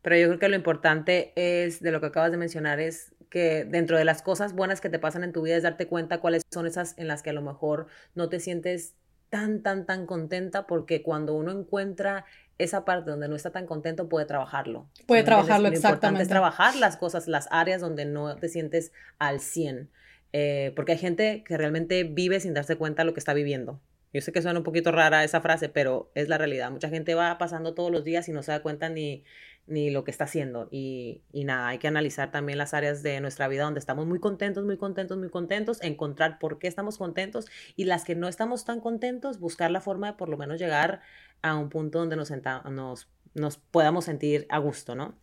Pero 0.01 0.15
yo 0.15 0.27
creo 0.27 0.39
que 0.39 0.49
lo 0.49 0.55
importante 0.55 1.33
es, 1.35 1.81
de 1.81 1.91
lo 1.91 1.99
que 1.99 2.07
acabas 2.07 2.31
de 2.31 2.37
mencionar, 2.37 2.79
es 2.79 3.15
que 3.29 3.65
dentro 3.65 3.97
de 3.97 4.05
las 4.05 4.21
cosas 4.21 4.53
buenas 4.53 4.79
que 4.79 4.89
te 4.89 4.99
pasan 4.99 5.23
en 5.23 5.33
tu 5.33 5.41
vida 5.41 5.57
es 5.57 5.63
darte 5.63 5.87
cuenta 5.87 6.19
cuáles 6.19 6.43
son 6.51 6.65
esas 6.67 6.97
en 6.97 7.07
las 7.07 7.23
que 7.23 7.31
a 7.31 7.33
lo 7.33 7.41
mejor 7.41 7.87
no 8.15 8.29
te 8.29 8.39
sientes 8.39 8.95
tan, 9.29 9.61
tan, 9.63 9.85
tan 9.85 10.05
contenta, 10.05 10.67
porque 10.67 11.01
cuando 11.01 11.33
uno 11.33 11.51
encuentra 11.51 12.25
esa 12.57 12.85
parte 12.85 13.11
donde 13.11 13.27
no 13.27 13.35
está 13.35 13.51
tan 13.51 13.65
contento 13.65 14.09
puede 14.09 14.25
trabajarlo. 14.25 14.87
Puede 15.05 15.23
trabajarlo, 15.23 15.67
exactamente. 15.67 15.81
Lo 15.81 15.89
importante 15.89 16.23
es 16.23 16.29
trabajar 16.29 16.75
las 16.75 16.97
cosas, 16.97 17.27
las 17.27 17.47
áreas 17.51 17.81
donde 17.81 18.05
no 18.05 18.35
te 18.35 18.49
sientes 18.49 18.91
al 19.19 19.39
100. 19.39 19.89
Eh, 20.33 20.73
porque 20.75 20.93
hay 20.93 20.97
gente 20.97 21.43
que 21.45 21.57
realmente 21.57 22.03
vive 22.03 22.39
sin 22.39 22.53
darse 22.53 22.75
cuenta 22.75 23.03
de 23.03 23.05
lo 23.05 23.13
que 23.13 23.19
está 23.19 23.33
viviendo. 23.33 23.79
Yo 24.13 24.21
sé 24.21 24.31
que 24.31 24.41
suena 24.41 24.59
un 24.59 24.63
poquito 24.63 24.91
rara 24.91 25.23
esa 25.23 25.41
frase, 25.41 25.69
pero 25.69 26.11
es 26.15 26.29
la 26.29 26.37
realidad. 26.37 26.71
Mucha 26.71 26.89
gente 26.89 27.13
va 27.13 27.37
pasando 27.37 27.73
todos 27.73 27.91
los 27.91 28.03
días 28.03 28.27
y 28.29 28.31
no 28.31 28.41
se 28.41 28.51
da 28.51 28.61
cuenta 28.61 28.89
ni, 28.89 29.23
ni 29.67 29.89
lo 29.89 30.03
que 30.03 30.11
está 30.11 30.23
haciendo. 30.23 30.67
Y, 30.71 31.21
y, 31.31 31.43
nada, 31.43 31.67
hay 31.67 31.77
que 31.77 31.87
analizar 31.87 32.31
también 32.31 32.57
las 32.57 32.73
áreas 32.73 33.03
de 33.03 33.19
nuestra 33.21 33.47
vida 33.47 33.63
donde 33.63 33.79
estamos 33.79 34.07
muy 34.07 34.19
contentos, 34.19 34.65
muy 34.65 34.77
contentos, 34.77 35.17
muy 35.17 35.29
contentos, 35.29 35.81
encontrar 35.81 36.39
por 36.39 36.57
qué 36.57 36.67
estamos 36.67 36.97
contentos 36.97 37.45
y 37.75 37.85
las 37.85 38.03
que 38.03 38.15
no 38.15 38.27
estamos 38.27 38.65
tan 38.65 38.79
contentos, 38.79 39.39
buscar 39.39 39.69
la 39.71 39.81
forma 39.81 40.07
de 40.07 40.13
por 40.13 40.29
lo 40.29 40.37
menos 40.37 40.59
llegar 40.59 41.01
a 41.41 41.55
un 41.55 41.69
punto 41.69 41.99
donde 41.99 42.15
nos, 42.15 42.31
nos, 42.71 43.09
nos 43.33 43.57
podamos 43.57 44.05
sentir 44.05 44.45
a 44.49 44.57
gusto, 44.57 44.95
¿no? 44.95 45.15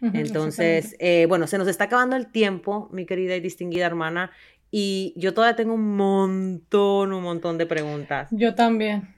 Entonces, 0.00 0.96
eh, 0.98 1.26
bueno, 1.28 1.46
se 1.46 1.58
nos 1.58 1.68
está 1.68 1.84
acabando 1.84 2.16
el 2.16 2.30
tiempo, 2.30 2.88
mi 2.92 3.06
querida 3.06 3.36
y 3.36 3.40
distinguida 3.40 3.86
hermana, 3.86 4.32
y 4.70 5.12
yo 5.16 5.34
todavía 5.34 5.54
tengo 5.54 5.74
un 5.74 5.96
montón, 5.96 7.12
un 7.12 7.22
montón 7.22 7.58
de 7.58 7.66
preguntas. 7.66 8.28
Yo 8.30 8.54
también. 8.54 9.14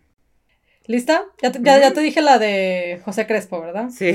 ¿Lista? 0.87 1.25
Ya 1.40 1.51
te, 1.53 1.61
ya, 1.62 1.92
te 1.92 2.01
dije 2.01 2.20
la 2.20 2.38
de 2.38 3.01
José 3.05 3.27
Crespo, 3.27 3.61
¿verdad? 3.61 3.88
Sí. 3.90 4.12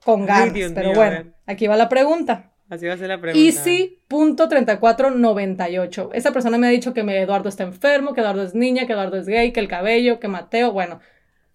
con 0.04 0.26
ganas. 0.26 0.54
pero 0.74 0.94
bueno, 0.94 1.32
aquí 1.46 1.68
va 1.68 1.78
la 1.78 1.90
pregunta. 1.90 2.54
Así 2.70 2.86
va 2.86 2.94
a 2.94 2.98
ser 2.98 3.08
la 3.08 3.22
pregunta. 3.22 3.46
Easy.3498. 3.46 6.10
Esa 6.14 6.32
persona 6.32 6.58
me 6.58 6.68
ha 6.68 6.70
dicho 6.70 6.94
que 6.94 7.02
Eduardo 7.02 7.50
está 7.50 7.64
enfermo, 7.64 8.14
que 8.14 8.22
Eduardo 8.22 8.44
es 8.44 8.56
niña, 8.56 8.86
que 8.86 8.94
Eduardo 8.94 9.18
es 9.18 9.28
gay, 9.28 9.52
que 9.54 9.60
el 9.60 9.68
cabello, 9.68 10.20
que 10.20 10.28
Mateo, 10.28 10.72
bueno, 10.72 11.00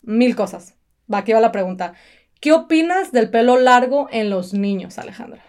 mil 0.02 0.34
cosas. 0.34 0.74
Va, 1.12 1.18
aquí 1.18 1.32
va 1.32 1.40
la 1.40 1.52
pregunta. 1.52 1.94
¿Qué 2.42 2.50
opinas 2.50 3.12
del 3.12 3.30
pelo 3.30 3.56
largo 3.56 4.08
en 4.10 4.28
los 4.28 4.52
niños, 4.52 4.98
Alejandra? 4.98 5.44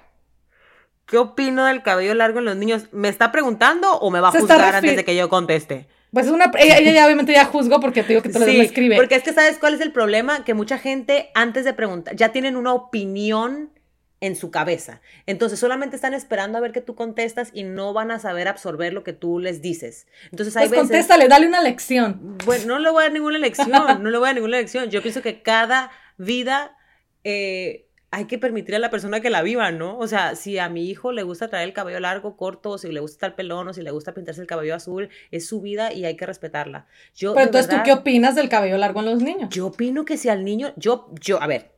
¿Qué 1.07 1.17
opino 1.17 1.65
del 1.65 1.81
cabello 1.81 2.13
largo 2.13 2.37
en 2.37 2.45
los 2.45 2.55
niños? 2.55 2.83
¿Me 2.91 3.09
está 3.09 3.31
preguntando 3.31 3.97
o 3.97 4.11
me 4.11 4.19
va 4.19 4.27
a 4.27 4.31
juzgar 4.31 4.75
antes 4.75 4.95
de 4.95 5.03
que 5.03 5.15
yo 5.15 5.27
conteste? 5.27 5.87
Pues 6.11 6.27
es 6.27 6.31
una, 6.31 6.51
ella, 6.59 6.79
ya 6.79 7.07
obviamente 7.07 7.33
ya 7.33 7.45
juzgó 7.45 7.79
porque 7.79 8.03
te 8.03 8.09
digo 8.09 8.21
que 8.21 8.29
te 8.29 8.37
lo 8.37 8.45
escribe. 8.45 8.95
Porque 8.95 9.15
es 9.15 9.23
que 9.23 9.33
sabes 9.33 9.57
cuál 9.57 9.73
es 9.73 9.81
el 9.81 9.91
problema, 9.91 10.45
que 10.45 10.53
mucha 10.53 10.77
gente 10.77 11.31
antes 11.33 11.65
de 11.65 11.73
preguntar 11.73 12.15
ya 12.15 12.31
tienen 12.31 12.55
una 12.55 12.73
opinión 12.75 13.71
en 14.19 14.35
su 14.35 14.51
cabeza. 14.51 15.01
Entonces 15.25 15.59
solamente 15.59 15.95
están 15.95 16.13
esperando 16.13 16.59
a 16.59 16.61
ver 16.61 16.73
que 16.73 16.81
tú 16.81 16.93
contestas 16.93 17.49
y 17.53 17.63
no 17.63 17.93
van 17.93 18.11
a 18.11 18.19
saber 18.19 18.47
absorber 18.47 18.93
lo 18.93 19.03
que 19.03 19.13
tú 19.13 19.39
les 19.39 19.63
dices. 19.63 20.05
Entonces 20.29 20.55
hay 20.55 20.67
pues 20.67 20.79
contéstale, 20.79 21.27
dale 21.27 21.47
una 21.47 21.63
lección. 21.63 22.37
Bueno, 22.45 22.67
no 22.67 22.77
le 22.77 22.91
voy 22.91 23.01
a 23.01 23.05
dar 23.05 23.13
ninguna 23.13 23.39
lección, 23.39 24.03
no 24.03 24.09
le 24.11 24.17
voy 24.19 24.25
a 24.25 24.29
dar 24.29 24.35
ninguna 24.35 24.57
lección. 24.57 24.91
Yo 24.91 25.01
pienso 25.01 25.23
que 25.23 25.41
cada 25.41 25.89
vida 26.17 26.77
eh, 27.23 27.87
hay 28.13 28.25
que 28.25 28.37
permitir 28.37 28.75
a 28.75 28.79
la 28.79 28.91
persona 28.91 29.21
que 29.21 29.31
la 29.31 29.41
viva, 29.41 29.71
¿no? 29.71 29.97
O 29.97 30.05
sea, 30.05 30.35
si 30.35 30.59
a 30.59 30.69
mi 30.69 30.87
hijo 30.87 31.11
le 31.11 31.23
gusta 31.23 31.47
traer 31.47 31.67
el 31.67 31.73
cabello 31.73 31.99
largo, 31.99 32.37
corto, 32.37 32.69
o 32.69 32.77
si 32.77 32.91
le 32.91 32.99
gusta 32.99 33.15
estar 33.15 33.35
pelón, 33.35 33.67
o 33.67 33.73
si 33.73 33.81
le 33.81 33.89
gusta 33.89 34.13
pintarse 34.13 34.39
el 34.39 34.45
cabello 34.45 34.75
azul, 34.75 35.09
es 35.31 35.47
su 35.47 35.61
vida 35.61 35.91
y 35.91 36.05
hay 36.05 36.15
que 36.15 36.27
respetarla. 36.27 36.85
Yo, 37.15 37.33
Pero 37.33 37.47
entonces, 37.47 37.75
¿tú 37.75 37.81
qué 37.83 37.91
opinas 37.91 38.35
del 38.35 38.49
cabello 38.49 38.77
largo 38.77 38.99
en 38.99 39.07
los 39.07 39.23
niños? 39.23 39.49
Yo 39.49 39.65
opino 39.65 40.05
que 40.05 40.17
si 40.17 40.29
al 40.29 40.45
niño, 40.45 40.73
yo, 40.75 41.09
yo, 41.19 41.41
a 41.41 41.47
ver, 41.47 41.71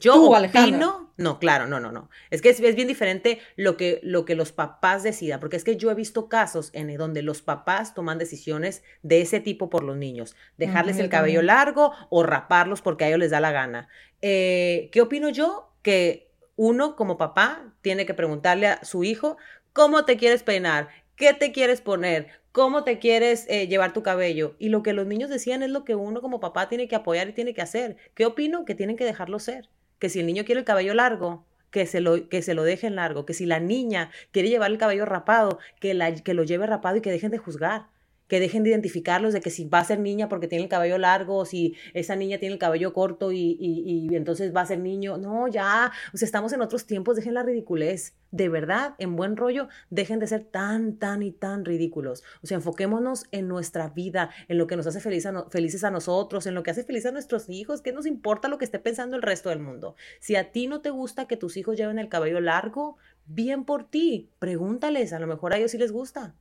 yo 0.00 0.22
opino, 0.22 1.04
no, 1.16 1.38
claro, 1.38 1.66
no, 1.68 1.78
no, 1.78 1.92
no. 1.92 2.10
Es 2.30 2.42
que 2.42 2.48
es, 2.48 2.60
bien 2.60 2.88
diferente 2.88 3.38
lo 3.56 3.76
que, 3.76 4.00
lo 4.02 4.24
que 4.24 4.34
los 4.34 4.50
papás 4.50 5.02
decidan, 5.04 5.38
porque 5.38 5.56
es 5.56 5.64
que 5.64 5.76
yo 5.76 5.90
he 5.90 5.94
visto 5.94 6.28
casos 6.28 6.70
en 6.72 6.94
donde 6.96 7.22
los 7.22 7.42
papás 7.42 7.94
toman 7.94 8.18
decisiones 8.18 8.82
de 9.02 9.20
ese 9.20 9.38
tipo 9.38 9.70
por 9.70 9.84
los 9.84 9.96
niños, 9.96 10.34
dejarles 10.58 10.98
el 10.98 11.08
cabello 11.08 11.42
largo 11.42 11.92
o 12.10 12.24
raparlos 12.24 12.82
porque 12.82 13.04
a 13.04 13.08
ellos 13.08 13.20
les 13.20 13.30
da 13.30 13.40
la 13.40 13.52
gana. 13.52 13.88
Eh, 14.22 14.88
¿Qué 14.92 15.00
opino 15.00 15.28
yo? 15.28 15.70
Que 15.82 16.32
uno 16.56 16.96
como 16.96 17.16
papá 17.16 17.72
tiene 17.80 18.06
que 18.06 18.14
preguntarle 18.14 18.66
a 18.66 18.84
su 18.84 19.04
hijo 19.04 19.36
cómo 19.72 20.04
te 20.04 20.16
quieres 20.16 20.42
peinar, 20.42 20.88
qué 21.14 21.32
te 21.32 21.52
quieres 21.52 21.80
poner, 21.80 22.28
cómo 22.50 22.82
te 22.82 22.98
quieres 22.98 23.46
eh, 23.48 23.68
llevar 23.68 23.92
tu 23.92 24.02
cabello. 24.02 24.56
Y 24.58 24.68
lo 24.68 24.82
que 24.82 24.92
los 24.92 25.06
niños 25.06 25.30
decían 25.30 25.62
es 25.62 25.70
lo 25.70 25.84
que 25.84 25.94
uno 25.94 26.20
como 26.20 26.40
papá 26.40 26.68
tiene 26.68 26.88
que 26.88 26.96
apoyar 26.96 27.28
y 27.28 27.32
tiene 27.32 27.54
que 27.54 27.62
hacer. 27.62 27.96
¿Qué 28.14 28.26
opino? 28.26 28.64
Que 28.64 28.74
tienen 28.74 28.96
que 28.96 29.04
dejarlo 29.04 29.38
ser 29.38 29.68
que 30.04 30.10
si 30.10 30.20
el 30.20 30.26
niño 30.26 30.44
quiere 30.44 30.58
el 30.58 30.66
cabello 30.66 30.92
largo, 30.92 31.46
que 31.70 31.86
se 31.86 32.02
lo, 32.02 32.28
que 32.28 32.42
se 32.42 32.52
lo 32.52 32.62
dejen 32.62 32.94
largo, 32.94 33.24
que 33.24 33.32
si 33.32 33.46
la 33.46 33.58
niña 33.58 34.10
quiere 34.32 34.50
llevar 34.50 34.70
el 34.70 34.76
cabello 34.76 35.06
rapado, 35.06 35.58
que, 35.80 35.94
la, 35.94 36.14
que 36.14 36.34
lo 36.34 36.44
lleve 36.44 36.66
rapado 36.66 36.96
y 36.96 37.00
que 37.00 37.10
dejen 37.10 37.30
de 37.30 37.38
juzgar 37.38 37.86
que 38.28 38.40
dejen 38.40 38.62
de 38.62 38.70
identificarlos 38.70 39.32
de 39.32 39.40
que 39.40 39.50
si 39.50 39.66
va 39.66 39.80
a 39.80 39.84
ser 39.84 40.00
niña 40.00 40.28
porque 40.28 40.48
tiene 40.48 40.64
el 40.64 40.70
cabello 40.70 40.98
largo 40.98 41.44
si 41.44 41.76
esa 41.92 42.16
niña 42.16 42.38
tiene 42.38 42.54
el 42.54 42.58
cabello 42.58 42.92
corto 42.92 43.32
y, 43.32 43.56
y, 43.60 44.14
entonces 44.14 44.54
va 44.54 44.62
a 44.62 44.66
ser 44.66 44.80
niño. 44.80 45.18
No, 45.18 45.48
ya, 45.48 45.92
o 46.12 46.16
sea, 46.16 46.26
estamos 46.26 46.52
en 46.52 46.62
otros 46.62 46.86
tiempos, 46.86 47.16
dejen 47.16 47.34
la 47.34 47.42
ridiculez. 47.42 48.14
De 48.30 48.48
verdad, 48.48 48.96
en 48.98 49.14
buen 49.14 49.36
rollo, 49.36 49.68
dejen 49.90 50.18
de 50.18 50.26
ser 50.26 50.44
tan, 50.44 50.96
tan 50.96 51.22
y 51.22 51.30
tan 51.30 51.64
ridículos. 51.64 52.24
O 52.42 52.48
sea, 52.48 52.56
enfoquémonos 52.56 53.26
en 53.30 53.46
nuestra 53.46 53.90
vida, 53.90 54.30
en 54.48 54.58
lo 54.58 54.66
que 54.66 54.76
nos 54.76 54.88
hace 54.88 55.00
feliz 55.00 55.28
felices 55.50 55.84
a 55.84 55.92
nosotros, 55.92 56.46
en 56.46 56.54
lo 56.54 56.64
que 56.64 56.72
hace 56.72 56.82
feliz 56.82 57.06
a 57.06 57.12
nuestros 57.12 57.48
hijos. 57.48 57.80
¿Qué 57.80 57.92
nos 57.92 58.06
importa 58.06 58.48
lo 58.48 58.58
que 58.58 58.64
esté 58.64 58.80
pensando 58.80 59.16
el 59.16 59.22
resto 59.22 59.50
del 59.50 59.60
mundo? 59.60 59.94
Si 60.18 60.34
a 60.34 60.50
ti 60.50 60.66
no 60.66 60.80
te 60.80 60.90
gusta 60.90 61.26
que 61.28 61.36
tus 61.36 61.56
hijos 61.56 61.76
lleven 61.76 62.00
el 62.00 62.08
cabello 62.08 62.40
largo, 62.40 62.96
bien 63.26 63.64
por 63.64 63.88
ti. 63.88 64.30
Pregúntales, 64.40 65.12
a 65.12 65.20
lo 65.20 65.28
mejor 65.28 65.52
a 65.52 65.58
ellos 65.58 65.70
sí 65.70 65.78
les 65.78 65.92
gusta. 65.92 66.34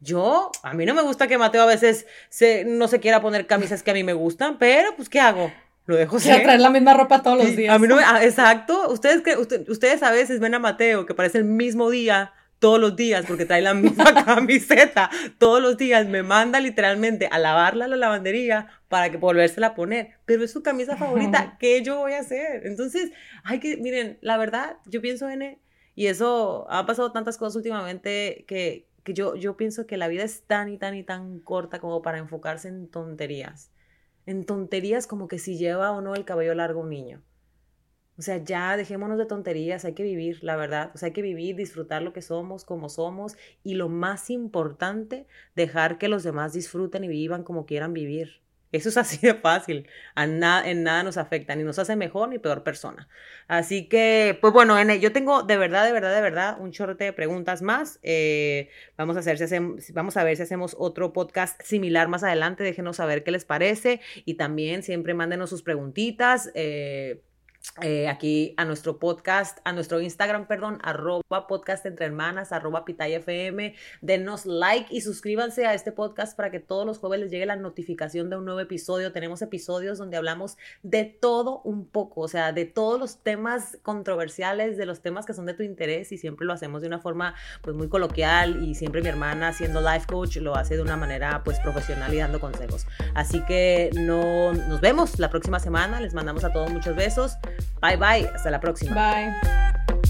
Yo, 0.00 0.50
a 0.62 0.72
mí 0.72 0.86
no 0.86 0.94
me 0.94 1.02
gusta 1.02 1.26
que 1.26 1.36
Mateo 1.36 1.62
a 1.62 1.66
veces 1.66 2.06
se, 2.30 2.64
no 2.64 2.88
se 2.88 3.00
quiera 3.00 3.20
poner 3.20 3.46
camisas 3.46 3.82
que 3.82 3.90
a 3.90 3.94
mí 3.94 4.02
me 4.02 4.14
gustan, 4.14 4.58
pero 4.58 4.96
pues 4.96 5.08
¿qué 5.08 5.20
hago? 5.20 5.52
Lo 5.86 5.96
dejo 5.96 6.20
ser. 6.20 6.42
traer 6.42 6.60
la 6.60 6.70
misma 6.70 6.94
ropa 6.94 7.22
todos 7.22 7.38
los 7.38 7.56
días. 7.56 7.74
A 7.74 7.78
mí 7.78 7.88
no 7.88 7.98
ah, 7.98 8.22
exacto. 8.22 8.90
Ustedes, 8.90 9.22
que, 9.22 9.36
ustedes 9.36 10.02
a 10.02 10.10
veces 10.12 10.38
ven 10.38 10.54
a 10.54 10.58
Mateo 10.58 11.04
que 11.04 11.14
parece 11.14 11.38
el 11.38 11.44
mismo 11.44 11.90
día 11.90 12.32
todos 12.60 12.78
los 12.78 12.94
días 12.94 13.24
porque 13.26 13.46
trae 13.46 13.62
la 13.62 13.74
misma 13.74 14.24
camiseta 14.24 15.10
todos 15.38 15.60
los 15.60 15.76
días. 15.76 16.06
Me 16.06 16.22
manda 16.22 16.60
literalmente 16.60 17.28
a 17.32 17.38
lavarla 17.38 17.86
a 17.86 17.88
la 17.88 17.96
lavandería 17.96 18.68
para 18.88 19.10
que 19.10 19.16
volvérsela 19.16 19.68
a 19.68 19.74
poner. 19.74 20.10
Pero 20.26 20.44
es 20.44 20.52
su 20.52 20.62
camisa 20.62 20.96
favorita. 20.96 21.56
¿Qué 21.58 21.82
yo 21.82 21.98
voy 21.98 22.12
a 22.12 22.20
hacer? 22.20 22.66
Entonces, 22.66 23.10
hay 23.42 23.58
que, 23.58 23.76
miren, 23.78 24.18
la 24.20 24.36
verdad, 24.36 24.76
yo 24.86 25.00
pienso 25.00 25.28
en... 25.28 25.58
Y 25.96 26.06
eso, 26.06 26.66
ha 26.70 26.86
pasado 26.86 27.10
tantas 27.10 27.36
cosas 27.36 27.56
últimamente 27.56 28.44
que, 28.46 28.86
que 29.04 29.14
yo, 29.14 29.34
yo 29.36 29.56
pienso 29.56 29.86
que 29.86 29.96
la 29.96 30.08
vida 30.08 30.24
es 30.24 30.42
tan 30.44 30.68
y 30.68 30.78
tan 30.78 30.94
y 30.94 31.02
tan 31.04 31.40
corta 31.40 31.80
como 31.80 32.02
para 32.02 32.18
enfocarse 32.18 32.68
en 32.68 32.88
tonterías. 32.88 33.72
En 34.26 34.44
tonterías 34.44 35.06
como 35.06 35.28
que 35.28 35.38
si 35.38 35.56
lleva 35.58 35.92
o 35.92 36.00
no 36.00 36.14
el 36.14 36.24
cabello 36.24 36.54
largo 36.54 36.80
un 36.80 36.90
niño. 36.90 37.22
O 38.20 38.22
sea, 38.22 38.36
ya 38.36 38.76
dejémonos 38.76 39.16
de 39.16 39.24
tonterías, 39.24 39.86
hay 39.86 39.94
que 39.94 40.02
vivir, 40.02 40.44
la 40.44 40.54
verdad. 40.54 40.90
O 40.94 40.98
sea, 40.98 41.06
hay 41.06 41.12
que 41.14 41.22
vivir, 41.22 41.56
disfrutar 41.56 42.02
lo 42.02 42.12
que 42.12 42.20
somos, 42.20 42.66
como 42.66 42.90
somos. 42.90 43.36
Y 43.62 43.74
lo 43.76 43.88
más 43.88 44.28
importante, 44.28 45.26
dejar 45.56 45.96
que 45.96 46.08
los 46.08 46.22
demás 46.22 46.52
disfruten 46.52 47.02
y 47.04 47.08
vivan 47.08 47.44
como 47.44 47.64
quieran 47.64 47.94
vivir. 47.94 48.42
Eso 48.72 48.88
es 48.88 48.96
así 48.96 49.18
de 49.26 49.34
fácil. 49.34 49.88
En 50.16 50.38
nada 50.38 51.02
nos 51.02 51.16
afecta, 51.16 51.56
ni 51.56 51.64
nos 51.64 51.78
hace 51.78 51.96
mejor 51.96 52.28
ni 52.28 52.38
peor 52.38 52.62
persona. 52.62 53.08
Así 53.48 53.88
que, 53.88 54.38
pues 54.40 54.52
bueno, 54.52 54.78
N, 54.78 55.00
yo 55.00 55.12
tengo 55.12 55.42
de 55.42 55.56
verdad, 55.56 55.84
de 55.84 55.92
verdad, 55.92 56.14
de 56.14 56.20
verdad 56.20 56.56
un 56.60 56.70
chorrete 56.70 57.04
de 57.04 57.12
preguntas 57.12 57.62
más. 57.62 57.98
Eh, 58.02 58.68
vamos, 58.96 59.16
a 59.16 59.20
hacer 59.20 59.38
si 59.38 59.44
hacemos, 59.44 59.92
vamos 59.92 60.16
a 60.16 60.24
ver 60.24 60.36
si 60.36 60.42
hacemos 60.42 60.76
otro 60.78 61.12
podcast 61.12 61.60
similar 61.62 62.08
más 62.08 62.22
adelante. 62.22 62.62
Déjenos 62.62 62.96
saber 62.96 63.24
qué 63.24 63.30
les 63.30 63.44
parece. 63.44 64.00
Y 64.24 64.34
también 64.34 64.82
siempre 64.82 65.14
mándenos 65.14 65.50
sus 65.50 65.62
preguntitas. 65.62 66.50
Eh, 66.54 67.22
eh, 67.82 68.08
aquí 68.08 68.52
a 68.56 68.64
nuestro 68.64 68.98
podcast, 68.98 69.58
a 69.64 69.72
nuestro 69.72 70.00
Instagram, 70.00 70.46
perdón, 70.46 70.78
arroba 70.82 71.46
podcast 71.46 71.86
entre 71.86 72.06
hermanas, 72.06 72.52
arroba 72.52 72.84
pitaya 72.84 73.18
FM. 73.18 73.74
Denos 74.00 74.44
like 74.44 74.94
y 74.94 75.00
suscríbanse 75.02 75.66
a 75.66 75.74
este 75.74 75.92
podcast 75.92 76.36
para 76.36 76.50
que 76.50 76.58
todos 76.58 76.84
los 76.84 76.98
jueves 76.98 77.20
les 77.20 77.30
llegue 77.30 77.46
la 77.46 77.56
notificación 77.56 78.28
de 78.28 78.36
un 78.36 78.44
nuevo 78.44 78.60
episodio. 78.60 79.12
Tenemos 79.12 79.40
episodios 79.40 79.98
donde 79.98 80.16
hablamos 80.16 80.58
de 80.82 81.04
todo 81.04 81.60
un 81.62 81.86
poco, 81.86 82.22
o 82.22 82.28
sea, 82.28 82.52
de 82.52 82.64
todos 82.64 82.98
los 82.98 83.22
temas 83.22 83.78
controversiales, 83.82 84.76
de 84.76 84.86
los 84.86 85.00
temas 85.00 85.24
que 85.24 85.32
son 85.32 85.46
de 85.46 85.54
tu 85.54 85.62
interés 85.62 86.12
y 86.12 86.18
siempre 86.18 86.46
lo 86.46 86.52
hacemos 86.52 86.82
de 86.82 86.88
una 86.88 86.98
forma 86.98 87.34
pues 87.62 87.76
muy 87.76 87.88
coloquial 87.88 88.64
y 88.64 88.74
siempre 88.74 89.00
mi 89.00 89.08
hermana 89.08 89.52
siendo 89.52 89.80
life 89.80 90.06
coach 90.06 90.36
lo 90.38 90.56
hace 90.56 90.76
de 90.76 90.82
una 90.82 90.96
manera 90.96 91.42
pues 91.44 91.58
profesional 91.60 92.12
y 92.12 92.18
dando 92.18 92.40
consejos. 92.40 92.86
Así 93.14 93.44
que 93.44 93.90
no, 93.94 94.52
nos 94.52 94.80
vemos 94.80 95.18
la 95.18 95.30
próxima 95.30 95.60
semana, 95.60 96.00
les 96.00 96.14
mandamos 96.14 96.44
a 96.44 96.52
todos 96.52 96.70
muchos 96.70 96.96
besos. 96.96 97.36
Bye 97.80 97.96
bye, 97.96 98.28
hasta 98.34 98.50
la 98.50 98.60
próxima. 98.60 98.94
Bye. 98.94 100.09